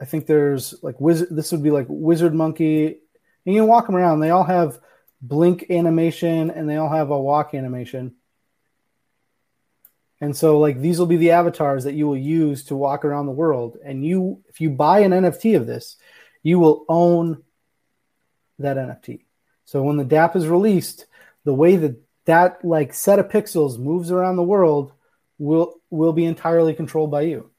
I 0.00 0.04
think 0.04 0.26
there's 0.26 0.80
like 0.80 1.00
wizard. 1.00 1.28
This 1.32 1.50
would 1.50 1.64
be 1.64 1.72
like 1.72 1.86
Wizard 1.88 2.34
Monkey. 2.34 2.86
And 2.86 3.54
you 3.54 3.62
can 3.62 3.68
walk 3.68 3.86
them 3.86 3.96
around. 3.96 4.20
They 4.20 4.30
all 4.30 4.44
have 4.44 4.78
blink 5.20 5.66
animation 5.70 6.52
and 6.52 6.70
they 6.70 6.76
all 6.76 6.88
have 6.88 7.10
a 7.10 7.20
walk 7.20 7.52
animation. 7.52 8.14
And 10.20 10.36
so 10.36 10.58
like 10.58 10.80
these 10.80 10.98
will 10.98 11.06
be 11.06 11.16
the 11.16 11.32
avatars 11.32 11.84
that 11.84 11.94
you 11.94 12.06
will 12.06 12.16
use 12.16 12.64
to 12.64 12.76
walk 12.76 13.04
around 13.04 13.26
the 13.26 13.32
world. 13.32 13.76
And 13.84 14.04
you 14.04 14.42
if 14.48 14.60
you 14.60 14.70
buy 14.70 15.00
an 15.00 15.12
NFT 15.12 15.56
of 15.56 15.66
this, 15.66 15.96
you 16.42 16.58
will 16.58 16.84
own 16.88 17.42
that 18.58 18.76
NFT. 18.76 19.24
So 19.64 19.82
when 19.82 19.96
the 19.96 20.04
DApp 20.04 20.36
is 20.36 20.46
released, 20.46 21.06
the 21.44 21.54
way 21.54 21.76
that 21.76 21.96
that 22.24 22.64
like 22.64 22.94
set 22.94 23.18
of 23.18 23.28
pixels 23.28 23.78
moves 23.78 24.10
around 24.10 24.36
the 24.36 24.42
world 24.42 24.92
will 25.38 25.74
will 25.90 26.12
be 26.12 26.24
entirely 26.24 26.74
controlled 26.74 27.10
by 27.10 27.22
you. 27.22 27.50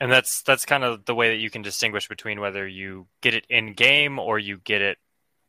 And 0.00 0.10
that's 0.10 0.42
that's 0.42 0.66
kind 0.66 0.82
of 0.82 1.04
the 1.04 1.14
way 1.14 1.30
that 1.30 1.36
you 1.40 1.50
can 1.50 1.62
distinguish 1.62 2.08
between 2.08 2.40
whether 2.40 2.66
you 2.66 3.06
get 3.20 3.34
it 3.34 3.46
in 3.48 3.74
game 3.74 4.18
or 4.18 4.38
you 4.38 4.58
get 4.58 4.82
it 4.82 4.98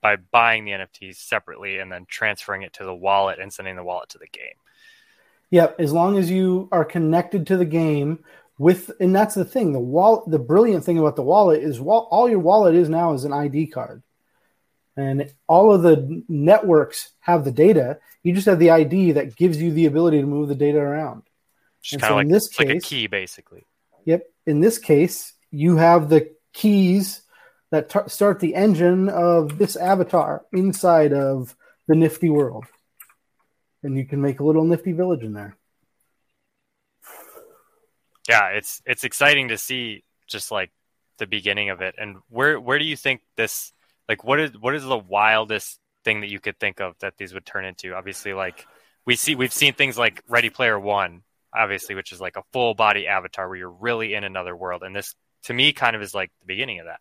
by 0.01 0.17
buying 0.17 0.65
the 0.65 0.71
NFTs 0.71 1.15
separately 1.15 1.79
and 1.79 1.91
then 1.91 2.05
transferring 2.07 2.61
it 2.61 2.73
to 2.73 2.83
the 2.83 2.93
wallet 2.93 3.39
and 3.39 3.51
sending 3.51 3.75
the 3.75 3.83
wallet 3.83 4.09
to 4.09 4.19
the 4.19 4.27
game. 4.27 4.53
Yep, 5.51 5.79
as 5.79 5.93
long 5.93 6.17
as 6.17 6.29
you 6.29 6.67
are 6.71 6.85
connected 6.85 7.47
to 7.47 7.57
the 7.57 7.65
game 7.65 8.23
with 8.57 8.91
and 8.99 9.15
that's 9.15 9.35
the 9.35 9.45
thing, 9.45 9.73
the 9.73 9.79
wallet 9.79 10.29
the 10.29 10.39
brilliant 10.39 10.83
thing 10.83 10.97
about 10.97 11.15
the 11.15 11.23
wallet 11.23 11.61
is 11.61 11.79
all 11.79 12.29
your 12.29 12.39
wallet 12.39 12.75
is 12.75 12.89
now 12.89 13.13
is 13.13 13.25
an 13.25 13.33
ID 13.33 13.67
card. 13.67 14.01
And 14.97 15.29
all 15.47 15.73
of 15.73 15.81
the 15.81 16.23
networks 16.29 17.11
have 17.19 17.43
the 17.43 17.51
data. 17.51 17.99
You 18.23 18.33
just 18.33 18.45
have 18.45 18.59
the 18.59 18.71
ID 18.71 19.13
that 19.13 19.35
gives 19.35 19.61
you 19.61 19.73
the 19.73 19.87
ability 19.87 20.21
to 20.21 20.25
move 20.25 20.47
the 20.47 20.55
data 20.55 20.79
around. 20.79 21.23
Just 21.81 21.99
kind 22.01 22.11
so 22.11 22.15
like, 22.15 22.25
in 22.25 22.31
this 22.31 22.47
case, 22.47 22.67
like 22.67 22.77
a 22.77 22.79
key, 22.79 23.07
basically. 23.07 23.65
Yep. 24.05 24.23
In 24.45 24.61
this 24.61 24.77
case, 24.77 25.33
you 25.51 25.75
have 25.75 26.09
the 26.09 26.31
keys 26.53 27.23
that 27.71 27.89
t- 27.89 27.99
start 28.07 28.39
the 28.39 28.55
engine 28.55 29.09
of 29.09 29.57
this 29.57 29.75
avatar 29.75 30.45
inside 30.53 31.11
of 31.11 31.55
the 31.87 31.95
nifty 31.95 32.29
world. 32.29 32.65
And 33.85 33.97
you 33.97 34.05
can 34.05 34.21
make 34.21 34.39
a 34.39 34.43
little 34.43 34.65
nifty 34.65 34.91
village 34.91 35.23
in 35.23 35.33
there. 35.33 35.55
Yeah, 38.27 38.47
it's 38.49 38.81
it's 38.85 39.03
exciting 39.03 39.49
to 39.49 39.57
see 39.57 40.03
just 40.27 40.51
like 40.51 40.71
the 41.19 41.27
beginning 41.27 41.69
of 41.69 41.81
it. 41.81 41.95
And 41.97 42.17
where 42.29 42.59
where 42.59 42.79
do 42.79 42.85
you 42.85 42.97
think 42.97 43.21
this 43.37 43.71
like 44.09 44.23
what 44.23 44.39
is 44.39 44.51
what 44.59 44.75
is 44.75 44.83
the 44.83 44.97
wildest 44.97 45.79
thing 46.03 46.21
that 46.21 46.29
you 46.29 46.39
could 46.39 46.59
think 46.59 46.81
of 46.81 46.95
that 46.99 47.17
these 47.17 47.33
would 47.33 47.45
turn 47.45 47.65
into? 47.65 47.93
Obviously 47.93 48.33
like 48.33 48.65
we 49.05 49.15
see 49.15 49.35
we've 49.35 49.53
seen 49.53 49.73
things 49.73 49.97
like 49.97 50.23
Ready 50.27 50.49
Player 50.49 50.79
1 50.79 51.21
obviously 51.53 51.95
which 51.95 52.11
is 52.11 52.19
like 52.19 52.35
a 52.35 52.43
full 52.51 52.73
body 52.73 53.07
avatar 53.07 53.47
where 53.47 53.57
you're 53.57 53.69
really 53.69 54.13
in 54.13 54.25
another 54.25 54.55
world 54.55 54.83
and 54.83 54.93
this 54.93 55.15
to 55.43 55.53
me 55.53 55.71
kind 55.71 55.95
of 55.95 56.01
is 56.01 56.13
like 56.13 56.31
the 56.41 56.47
beginning 56.47 56.79
of 56.79 56.87
that. 56.87 56.99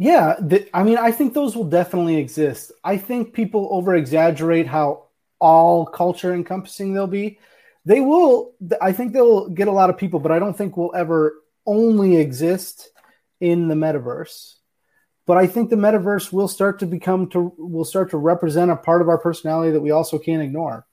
Yeah, 0.00 0.36
the, 0.40 0.68
I 0.72 0.84
mean, 0.84 0.96
I 0.96 1.10
think 1.10 1.34
those 1.34 1.56
will 1.56 1.64
definitely 1.64 2.16
exist. 2.16 2.70
I 2.84 2.96
think 2.96 3.32
people 3.32 3.68
over 3.72 3.96
exaggerate 3.96 4.68
how 4.68 5.07
all 5.40 5.86
culture 5.86 6.34
encompassing 6.34 6.92
they'll 6.92 7.06
be. 7.06 7.38
They 7.84 8.00
will, 8.00 8.54
I 8.80 8.92
think 8.92 9.12
they'll 9.12 9.48
get 9.48 9.68
a 9.68 9.72
lot 9.72 9.90
of 9.90 9.96
people, 9.96 10.20
but 10.20 10.32
I 10.32 10.38
don't 10.38 10.56
think 10.56 10.76
we'll 10.76 10.94
ever 10.94 11.34
only 11.66 12.16
exist 12.16 12.90
in 13.40 13.68
the 13.68 13.74
metaverse. 13.74 14.54
But 15.26 15.36
I 15.36 15.46
think 15.46 15.70
the 15.70 15.76
metaverse 15.76 16.32
will 16.32 16.48
start 16.48 16.78
to 16.80 16.86
become 16.86 17.28
to 17.30 17.52
will 17.58 17.84
start 17.84 18.10
to 18.10 18.16
represent 18.16 18.70
a 18.70 18.76
part 18.76 19.02
of 19.02 19.08
our 19.08 19.18
personality 19.18 19.72
that 19.72 19.80
we 19.80 19.90
also 19.90 20.18
can't 20.18 20.42
ignore. 20.42 20.86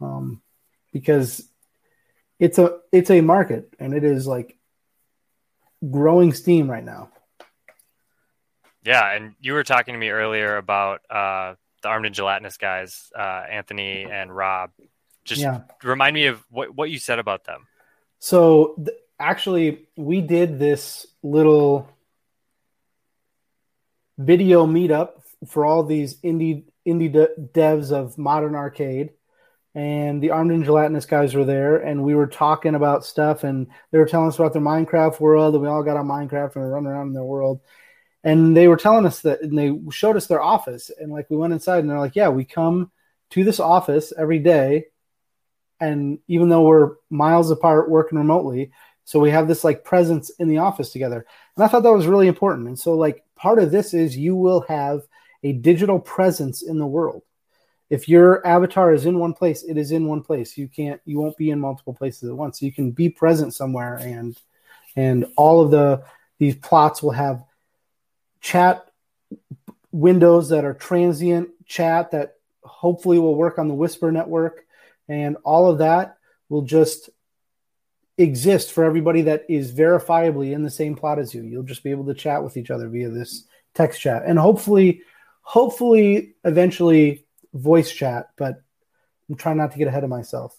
Um, 0.00 0.42
because 0.90 1.46
it's 2.38 2.58
a 2.58 2.78
it's 2.92 3.10
a 3.10 3.20
market 3.20 3.74
and 3.78 3.92
it 3.92 4.04
is 4.04 4.26
like 4.26 4.56
growing 5.90 6.32
steam 6.32 6.70
right 6.70 6.84
now. 6.84 7.10
Yeah, 8.84 9.12
and 9.12 9.34
you 9.40 9.54
were 9.54 9.64
talking 9.64 9.94
to 9.94 9.98
me 9.98 10.10
earlier 10.10 10.56
about 10.56 11.00
uh, 11.08 11.54
the 11.84 11.88
armed 11.88 12.06
and 12.06 12.14
gelatinous 12.14 12.56
guys, 12.56 13.12
uh, 13.16 13.44
Anthony 13.48 14.04
and 14.10 14.34
Rob. 14.34 14.70
Just 15.24 15.40
yeah. 15.40 15.60
remind 15.82 16.14
me 16.14 16.26
of 16.26 16.44
what 16.50 16.74
what 16.74 16.90
you 16.90 16.98
said 16.98 17.18
about 17.18 17.44
them. 17.44 17.66
So 18.18 18.74
th- 18.76 18.98
actually, 19.20 19.86
we 19.96 20.20
did 20.20 20.58
this 20.58 21.06
little 21.22 21.88
video 24.18 24.66
meetup 24.66 25.12
for 25.46 25.64
all 25.64 25.84
these 25.84 26.16
indie 26.20 26.64
indie 26.86 27.12
de- 27.12 27.34
devs 27.52 27.92
of 27.92 28.18
modern 28.18 28.54
arcade 28.54 29.10
and 29.74 30.22
the 30.22 30.30
armed 30.30 30.52
and 30.52 30.64
gelatinous 30.64 31.06
guys 31.06 31.34
were 31.34 31.44
there 31.44 31.78
and 31.78 32.04
we 32.04 32.14
were 32.14 32.26
talking 32.26 32.74
about 32.74 33.04
stuff 33.04 33.42
and 33.42 33.66
they 33.90 33.98
were 33.98 34.06
telling 34.06 34.28
us 34.28 34.38
about 34.38 34.52
their 34.52 34.62
minecraft 34.62 35.18
world 35.18 35.54
and 35.54 35.62
we 35.62 35.68
all 35.68 35.82
got 35.82 35.96
on 35.96 36.06
minecraft 36.06 36.54
and 36.54 36.62
we 36.64 36.68
are 36.68 36.74
running 36.74 36.90
around 36.90 37.08
in 37.08 37.12
their 37.12 37.24
world 37.24 37.60
and 38.24 38.56
they 38.56 38.66
were 38.66 38.76
telling 38.76 39.06
us 39.06 39.20
that 39.20 39.42
and 39.42 39.56
they 39.56 39.72
showed 39.90 40.16
us 40.16 40.26
their 40.26 40.42
office 40.42 40.90
and 40.98 41.12
like 41.12 41.28
we 41.30 41.36
went 41.36 41.52
inside 41.52 41.78
and 41.78 41.90
they're 41.90 42.00
like 42.00 42.16
yeah 42.16 42.28
we 42.28 42.44
come 42.44 42.90
to 43.30 43.44
this 43.44 43.60
office 43.60 44.12
every 44.18 44.38
day 44.38 44.86
and 45.80 46.18
even 46.26 46.48
though 46.48 46.62
we're 46.62 46.96
miles 47.10 47.50
apart 47.50 47.90
working 47.90 48.18
remotely 48.18 48.72
so 49.04 49.20
we 49.20 49.30
have 49.30 49.46
this 49.46 49.62
like 49.62 49.84
presence 49.84 50.30
in 50.38 50.48
the 50.48 50.58
office 50.58 50.90
together 50.90 51.24
and 51.56 51.64
i 51.64 51.68
thought 51.68 51.82
that 51.82 51.92
was 51.92 52.06
really 52.06 52.26
important 52.26 52.66
and 52.66 52.78
so 52.78 52.94
like 52.94 53.22
part 53.36 53.58
of 53.58 53.70
this 53.70 53.94
is 53.94 54.16
you 54.16 54.34
will 54.34 54.62
have 54.62 55.02
a 55.42 55.52
digital 55.52 56.00
presence 56.00 56.62
in 56.62 56.78
the 56.78 56.86
world 56.86 57.22
if 57.90 58.08
your 58.08 58.44
avatar 58.46 58.92
is 58.92 59.04
in 59.04 59.18
one 59.18 59.34
place, 59.34 59.62
it 59.62 59.76
is 59.76 59.92
in 59.92 60.06
one 60.06 60.22
place. 60.22 60.56
You 60.56 60.68
can't, 60.68 61.00
you 61.04 61.18
won't 61.20 61.36
be 61.36 61.50
in 61.50 61.60
multiple 61.60 61.94
places 61.94 62.28
at 62.28 62.34
once. 62.34 62.58
So 62.58 62.66
you 62.66 62.72
can 62.72 62.90
be 62.90 63.08
present 63.08 63.54
somewhere, 63.54 63.96
and 63.96 64.36
and 64.96 65.26
all 65.36 65.62
of 65.62 65.70
the 65.70 66.02
these 66.38 66.56
plots 66.56 67.02
will 67.02 67.12
have 67.12 67.44
chat 68.44 68.86
windows 69.90 70.50
that 70.50 70.66
are 70.66 70.74
transient 70.74 71.48
chat 71.64 72.10
that 72.10 72.34
hopefully 72.62 73.18
will 73.18 73.34
work 73.34 73.58
on 73.58 73.68
the 73.68 73.74
Whisper 73.74 74.12
network, 74.12 74.66
and 75.08 75.38
all 75.44 75.70
of 75.70 75.78
that 75.78 76.18
will 76.50 76.60
just 76.60 77.08
exist 78.18 78.72
for 78.72 78.84
everybody 78.84 79.22
that 79.22 79.46
is 79.48 79.72
verifiably 79.72 80.52
in 80.52 80.62
the 80.62 80.70
same 80.70 80.94
plot 80.94 81.18
as 81.18 81.34
you. 81.34 81.42
You'll 81.42 81.62
just 81.62 81.82
be 81.82 81.90
able 81.90 82.04
to 82.04 82.14
chat 82.14 82.44
with 82.44 82.58
each 82.58 82.70
other 82.70 82.86
via 82.88 83.08
this 83.08 83.44
text 83.74 83.98
chat, 83.98 84.24
and 84.26 84.38
hopefully, 84.38 85.00
hopefully, 85.40 86.34
eventually 86.44 87.24
voice 87.54 87.90
chat, 87.90 88.28
but 88.36 88.60
I'm 89.30 89.36
trying 89.36 89.56
not 89.56 89.72
to 89.72 89.78
get 89.78 89.88
ahead 89.88 90.04
of 90.04 90.10
myself. 90.10 90.54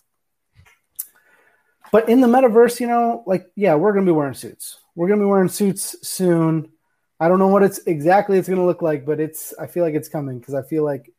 But 1.92 2.10
in 2.10 2.20
the 2.20 2.28
metaverse, 2.28 2.80
you 2.80 2.88
know, 2.88 3.24
like 3.28 3.46
yeah, 3.56 3.76
we're 3.76 3.94
gonna 3.94 4.08
be 4.08 4.12
wearing 4.12 4.34
suits. 4.34 4.80
We're 4.96 5.08
gonna 5.08 5.22
be 5.22 5.28
wearing 5.28 5.50
suits 5.50 5.96
soon. 6.02 6.72
I 7.20 7.28
don't 7.28 7.40
know 7.40 7.48
what 7.48 7.64
it's 7.64 7.80
exactly 7.80 8.38
it's 8.38 8.50
gonna 8.50 8.66
look 8.66 8.82
like, 8.82 9.06
but 9.06 9.20
it's 9.20 9.54
I 9.58 9.68
feel 9.68 9.84
like 9.84 9.96
it's 9.96 10.10
coming 10.10 10.40
because 10.40 10.54
I 10.54 10.64
feel 10.64 10.84
like 10.84 11.12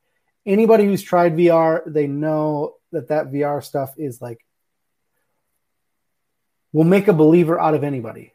anybody 0.45 0.85
who's 0.85 1.03
tried 1.03 1.37
VR, 1.37 1.83
they 1.87 2.07
know 2.07 2.75
that 2.93 3.09
that 3.09 3.33
VR 3.33 3.63
stuff 3.63 3.95
is 3.97 4.21
like 4.21 4.45
will 6.73 6.85
make 6.85 7.09
a 7.09 7.13
believer 7.13 7.59
out 7.59 7.75
of 7.75 7.85
anybody. 7.85 8.35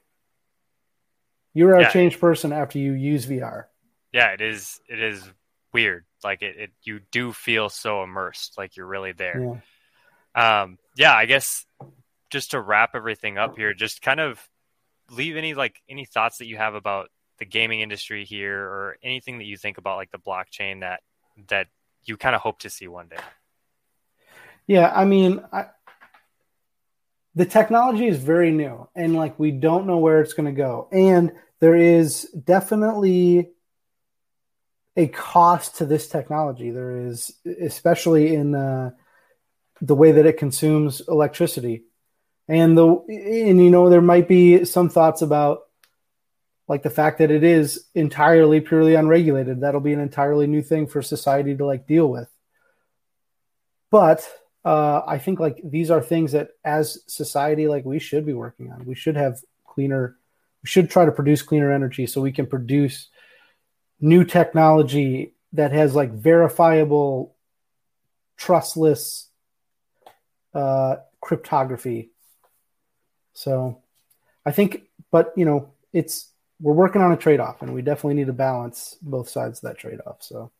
You're 1.54 1.76
a 1.76 1.82
yeah. 1.82 1.89
changed 1.89 2.19
person 2.19 2.54
after 2.54 2.80
you 2.80 2.93
use 2.93 3.26
VR. 3.26 3.65
Yeah, 4.13 4.32
it 4.32 4.41
is. 4.41 4.80
It 4.88 5.00
is 5.00 5.24
weird. 5.74 6.06
Like 6.24 6.41
it, 6.41 6.58
it 6.58 6.71
you 6.84 7.02
do 7.12 7.34
feel 7.34 7.69
so 7.69 8.04
immersed, 8.04 8.58
like 8.58 8.76
you're 8.76 8.86
really 8.86 9.12
there. 9.12 9.60
Yeah. 10.36 10.62
Um, 10.62 10.78
yeah, 10.95 11.13
I 11.13 11.26
guess 11.26 11.65
just 12.30 12.52
to 12.52 12.62
wrap 12.62 12.91
everything 12.95 13.38
up 13.38 13.58
here, 13.58 13.74
just 13.74 14.02
kind 14.02 14.19
of 14.19 14.39
leave 15.10 15.36
any 15.36 15.54
like 15.54 15.82
any 15.89 16.06
thoughts 16.06 16.38
that 16.38 16.47
you 16.47 16.58
have 16.58 16.74
about 16.74 17.10
the 17.39 17.46
gaming 17.46 17.82
industry 17.82 18.26
here 18.26 18.60
or 18.60 18.98
anything 19.04 19.39
that 19.39 19.46
you 19.46 19.58
think 19.58 19.78
about 19.78 19.98
like 19.98 20.12
the 20.12 20.20
blockchain 20.20 20.82
that 20.82 21.02
that 21.50 21.67
you 22.04 22.17
kind 22.17 22.36
of 22.36 22.41
hope 22.41 22.60
to 22.60 22.70
see 22.70 22.88
one 22.88 23.08
day. 23.08 23.17
Yeah, 24.67 24.91
I 24.94 25.06
mean, 25.06 25.44
I, 25.52 25.65
the 27.36 27.46
technology 27.46 28.08
is 28.08 28.17
very 28.17 28.52
new 28.52 28.88
and 28.96 29.15
like 29.15 29.39
we 29.39 29.52
don't 29.52 29.88
know 29.88 29.98
where 29.98 30.22
it's 30.22 30.34
going 30.34 30.46
to 30.46 30.52
go. 30.52 30.88
And 30.91 31.32
there 31.60 31.76
is 31.76 32.24
definitely 32.24 33.50
a 34.98 35.08
cost 35.08 35.78
to 35.78 35.86
this 35.86 36.08
technology. 36.08 36.72
There 36.72 37.08
is, 37.08 37.34
especially 37.46 38.36
in 38.36 38.56
uh, 38.56 38.91
the 39.80 39.96
way 39.96 40.12
that 40.12 40.26
it 40.26 40.38
consumes 40.38 41.02
electricity, 41.08 41.84
and 42.48 42.78
the 42.78 42.88
and 42.88 43.63
you 43.63 43.70
know 43.70 43.89
there 43.89 44.02
might 44.02 44.28
be 44.28 44.65
some 44.65 44.89
thoughts 44.89 45.22
about 45.22 45.62
like 46.71 46.84
the 46.84 46.89
fact 46.89 47.17
that 47.17 47.31
it 47.31 47.43
is 47.43 47.88
entirely 47.95 48.62
purely 48.62 48.95
unregulated. 48.95 49.60
That'll 49.60 49.81
be 49.81 49.91
an 49.91 49.99
entirely 49.99 50.47
new 50.47 50.62
thing 50.62 50.88
for 50.88 51.01
society 51.01 51.53
to 51.57 51.65
like 51.65 51.86
deal 51.86 52.10
with. 52.10 52.29
But 53.89 54.25
uh, 54.63 55.01
I 55.05 55.17
think 55.17 55.41
like 55.41 55.60
these 55.65 55.91
are 55.91 56.01
things 56.01 56.31
that 56.31 56.51
as 56.63 56.99
society 57.07 57.67
like 57.67 57.84
we 57.84 57.99
should 57.99 58.25
be 58.25 58.31
working 58.31 58.71
on. 58.71 58.86
We 58.86 58.95
should 58.95 59.17
have 59.17 59.41
cleaner. 59.67 60.15
We 60.63 60.69
should 60.69 60.89
try 60.89 61.03
to 61.03 61.12
produce 61.12 61.41
cleaner 61.41 61.73
energy 61.73 62.07
so 62.07 62.21
we 62.21 62.31
can 62.31 62.47
produce 62.47 63.10
new 63.99 64.23
technology 64.23 65.36
that 65.51 65.73
has 65.73 65.93
like 65.93 66.13
verifiable, 66.13 67.36
trustless 68.38 69.27
uh, 70.53 70.95
cryptography. 71.19 72.12
So 73.34 73.81
I 74.45 74.51
think, 74.51 74.84
but 75.12 75.34
you 75.36 75.43
know, 75.43 75.73
it's 75.91 76.29
we're 76.62 76.74
working 76.74 77.02
on 77.02 77.12
a 77.12 77.17
trade 77.17 77.39
off, 77.39 77.62
and 77.62 77.74
we 77.74 77.82
definitely 77.82 78.15
need 78.15 78.28
to 78.28 78.34
balance 78.34 78.95
both 79.02 79.30
sides 79.30 79.60
of 79.60 79.69
that 79.69 79.78
trade 79.78 80.00
off. 80.06 80.17
So, 80.19 80.52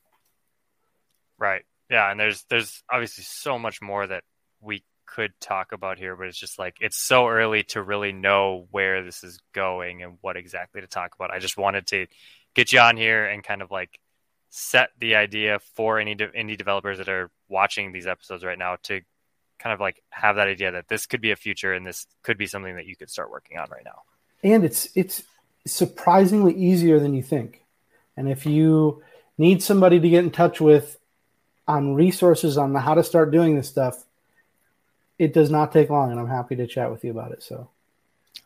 right, 1.38 1.64
Yeah, 1.90 2.10
and 2.10 2.20
there's 2.20 2.44
there's 2.50 2.84
obviously 2.92 3.24
so 3.24 3.60
much 3.60 3.82
more 3.82 4.06
that 4.08 4.24
we 4.62 4.84
could 5.06 5.34
talk 5.40 5.72
about 5.74 5.98
here, 5.98 6.16
but 6.16 6.28
it's 6.28 6.40
just 6.40 6.58
like 6.58 6.78
it's 6.80 6.98
so 7.06 7.28
early 7.28 7.64
to 7.64 7.82
really 7.82 8.12
know 8.12 8.68
where 8.72 9.04
this 9.04 9.24
is 9.24 9.40
going 9.54 10.04
and 10.04 10.18
what 10.22 10.38
exactly 10.38 10.82
to 10.82 10.88
talk 10.88 11.14
about. 11.16 11.32
I 11.32 11.40
just 11.40 11.58
wanted 11.58 11.88
to 11.88 12.08
get 12.56 12.72
you 12.72 12.80
on 12.80 12.98
here 12.98 13.26
and 13.26 13.44
kind 13.44 13.62
of 13.62 13.72
like 13.72 14.00
set 14.50 14.90
the 15.00 15.16
idea 15.16 15.60
for 15.76 16.00
any 16.00 16.16
de- 16.16 16.28
indie 16.30 16.58
developers 16.58 16.98
that 16.98 17.10
are 17.10 17.30
watching 17.48 17.92
these 17.92 18.08
episodes 18.08 18.44
right 18.44 18.58
now 18.58 18.78
to 18.84 19.02
kind 19.60 19.74
of 19.74 19.80
like 19.80 20.02
have 20.10 20.38
that 20.38 20.48
idea 20.48 20.72
that 20.72 20.88
this 20.88 21.06
could 21.06 21.22
be 21.22 21.32
a 21.32 21.36
future 21.36 21.74
and 21.74 21.86
this 21.86 22.08
could 22.24 22.38
be 22.38 22.48
something 22.48 22.76
that 22.76 22.86
you 22.86 22.96
could 22.96 23.10
start 23.10 23.30
working 23.30 23.58
on 23.58 23.70
right 23.70 23.86
now. 23.86 24.02
And 24.44 24.66
it's 24.66 24.90
it's 24.96 25.24
surprisingly 25.66 26.54
easier 26.54 27.00
than 27.00 27.14
you 27.14 27.24
think. 27.24 27.64
And 28.18 28.30
if 28.30 28.46
you 28.46 29.04
need 29.38 29.64
somebody 29.64 30.00
to 30.00 30.10
get 30.10 30.24
in 30.24 30.32
touch 30.32 30.62
with 30.62 30.98
on 31.68 31.94
resources 31.96 32.58
on 32.58 32.74
how 32.76 32.94
to 32.94 33.04
start 33.04 33.32
doing 33.32 33.56
this 33.56 33.70
stuff, 33.70 34.06
it 35.18 35.34
does 35.34 35.50
not 35.50 35.72
take 35.72 35.90
long 35.90 36.12
and 36.12 36.20
I'm 36.20 36.28
happy 36.28 36.56
to 36.56 36.68
chat 36.68 36.92
with 36.92 37.04
you 37.04 37.12
about 37.12 37.32
it. 37.32 37.44
So 37.44 37.70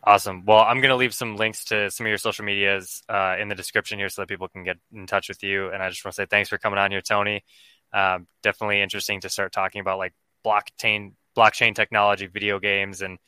Awesome. 0.06 0.44
Well, 0.44 0.60
I'm 0.60 0.80
going 0.80 0.90
to 0.90 0.96
leave 0.96 1.14
some 1.14 1.36
links 1.36 1.64
to 1.66 1.90
some 1.90 2.06
of 2.06 2.08
your 2.08 2.18
social 2.18 2.44
medias 2.44 3.02
uh, 3.08 3.36
in 3.40 3.48
the 3.48 3.56
description 3.56 3.98
here 3.98 4.08
so 4.08 4.22
that 4.22 4.28
people 4.28 4.46
can 4.46 4.62
get 4.62 4.76
in 4.94 5.06
touch 5.06 5.28
with 5.28 5.42
you. 5.42 5.70
And 5.70 5.82
I 5.82 5.88
just 5.88 6.04
want 6.04 6.14
to 6.14 6.22
say 6.22 6.26
thanks 6.26 6.48
for 6.48 6.58
coming 6.58 6.78
on 6.78 6.92
here, 6.92 7.00
Tony. 7.00 7.42
Um, 7.92 8.28
definitely 8.42 8.80
interesting 8.80 9.20
to 9.22 9.28
start 9.28 9.52
talking 9.52 9.80
about 9.80 9.98
like 9.98 10.12
blockchain, 10.44 11.12
blockchain 11.36 11.74
technology, 11.74 12.26
video 12.26 12.60
games, 12.60 13.02
and 13.02 13.18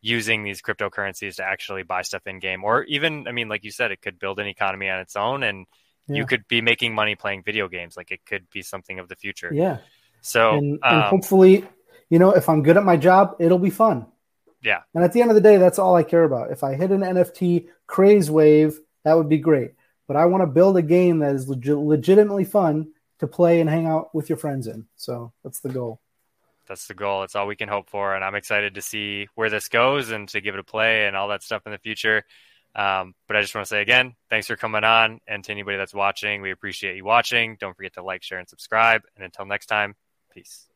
using 0.00 0.44
these 0.44 0.62
cryptocurrencies 0.62 1.36
to 1.36 1.44
actually 1.44 1.82
buy 1.82 2.02
stuff 2.02 2.26
in 2.26 2.38
game. 2.38 2.64
Or 2.64 2.84
even, 2.84 3.26
I 3.26 3.32
mean, 3.32 3.48
like 3.48 3.64
you 3.64 3.70
said, 3.70 3.90
it 3.90 4.00
could 4.00 4.18
build 4.18 4.38
an 4.38 4.46
economy 4.46 4.88
on 4.88 5.00
its 5.00 5.16
own, 5.16 5.42
and 5.42 5.66
yeah. 6.06 6.16
you 6.16 6.26
could 6.26 6.46
be 6.48 6.60
making 6.60 6.94
money 6.94 7.14
playing 7.14 7.42
video 7.42 7.68
games. 7.68 7.96
Like 7.96 8.10
it 8.10 8.24
could 8.24 8.48
be 8.50 8.62
something 8.62 8.98
of 8.98 9.08
the 9.08 9.16
future. 9.16 9.50
Yeah. 9.52 9.78
So, 10.20 10.56
and, 10.56 10.78
and 10.82 11.02
um, 11.02 11.10
hopefully, 11.10 11.64
you 12.10 12.18
know, 12.18 12.30
if 12.30 12.48
I'm 12.48 12.62
good 12.62 12.76
at 12.76 12.84
my 12.84 12.96
job, 12.96 13.36
it'll 13.38 13.58
be 13.58 13.70
fun. 13.70 14.06
Yeah. 14.62 14.80
And 14.94 15.04
at 15.04 15.12
the 15.12 15.22
end 15.22 15.30
of 15.30 15.34
the 15.34 15.40
day, 15.40 15.56
that's 15.56 15.78
all 15.78 15.94
I 15.94 16.02
care 16.02 16.24
about. 16.24 16.50
If 16.50 16.64
I 16.64 16.74
hit 16.74 16.90
an 16.90 17.00
NFT 17.00 17.68
craze 17.86 18.30
wave, 18.30 18.78
that 19.04 19.16
would 19.16 19.28
be 19.28 19.38
great. 19.38 19.72
But 20.06 20.16
I 20.16 20.24
want 20.24 20.42
to 20.42 20.46
build 20.46 20.76
a 20.76 20.82
game 20.82 21.20
that 21.20 21.34
is 21.34 21.48
leg- 21.48 21.66
legitimately 21.66 22.44
fun 22.44 22.92
to 23.20 23.26
play 23.26 23.60
and 23.60 23.68
hang 23.68 23.86
out 23.86 24.14
with 24.14 24.28
your 24.28 24.38
friends 24.38 24.66
in. 24.66 24.86
So 24.96 25.32
that's 25.44 25.60
the 25.60 25.68
goal. 25.68 26.00
That's 26.68 26.86
the 26.86 26.94
goal. 26.94 27.22
It's 27.22 27.34
all 27.34 27.46
we 27.46 27.56
can 27.56 27.68
hope 27.68 27.90
for. 27.90 28.14
And 28.14 28.24
I'm 28.24 28.34
excited 28.34 28.74
to 28.74 28.82
see 28.82 29.28
where 29.34 29.50
this 29.50 29.68
goes 29.68 30.10
and 30.10 30.28
to 30.30 30.40
give 30.40 30.54
it 30.54 30.60
a 30.60 30.64
play 30.64 31.06
and 31.06 31.16
all 31.16 31.28
that 31.28 31.42
stuff 31.42 31.62
in 31.66 31.72
the 31.72 31.78
future. 31.78 32.24
Um, 32.74 33.14
but 33.26 33.36
I 33.36 33.40
just 33.40 33.54
want 33.54 33.64
to 33.64 33.68
say 33.68 33.82
again, 33.82 34.14
thanks 34.30 34.46
for 34.46 34.56
coming 34.56 34.84
on. 34.84 35.20
And 35.26 35.42
to 35.44 35.52
anybody 35.52 35.78
that's 35.78 35.94
watching, 35.94 36.42
we 36.42 36.52
appreciate 36.52 36.96
you 36.96 37.04
watching. 37.04 37.56
Don't 37.58 37.76
forget 37.76 37.94
to 37.94 38.02
like, 38.02 38.22
share, 38.22 38.38
and 38.38 38.48
subscribe. 38.48 39.02
And 39.16 39.24
until 39.24 39.46
next 39.46 39.66
time, 39.66 39.96
peace. 40.32 40.67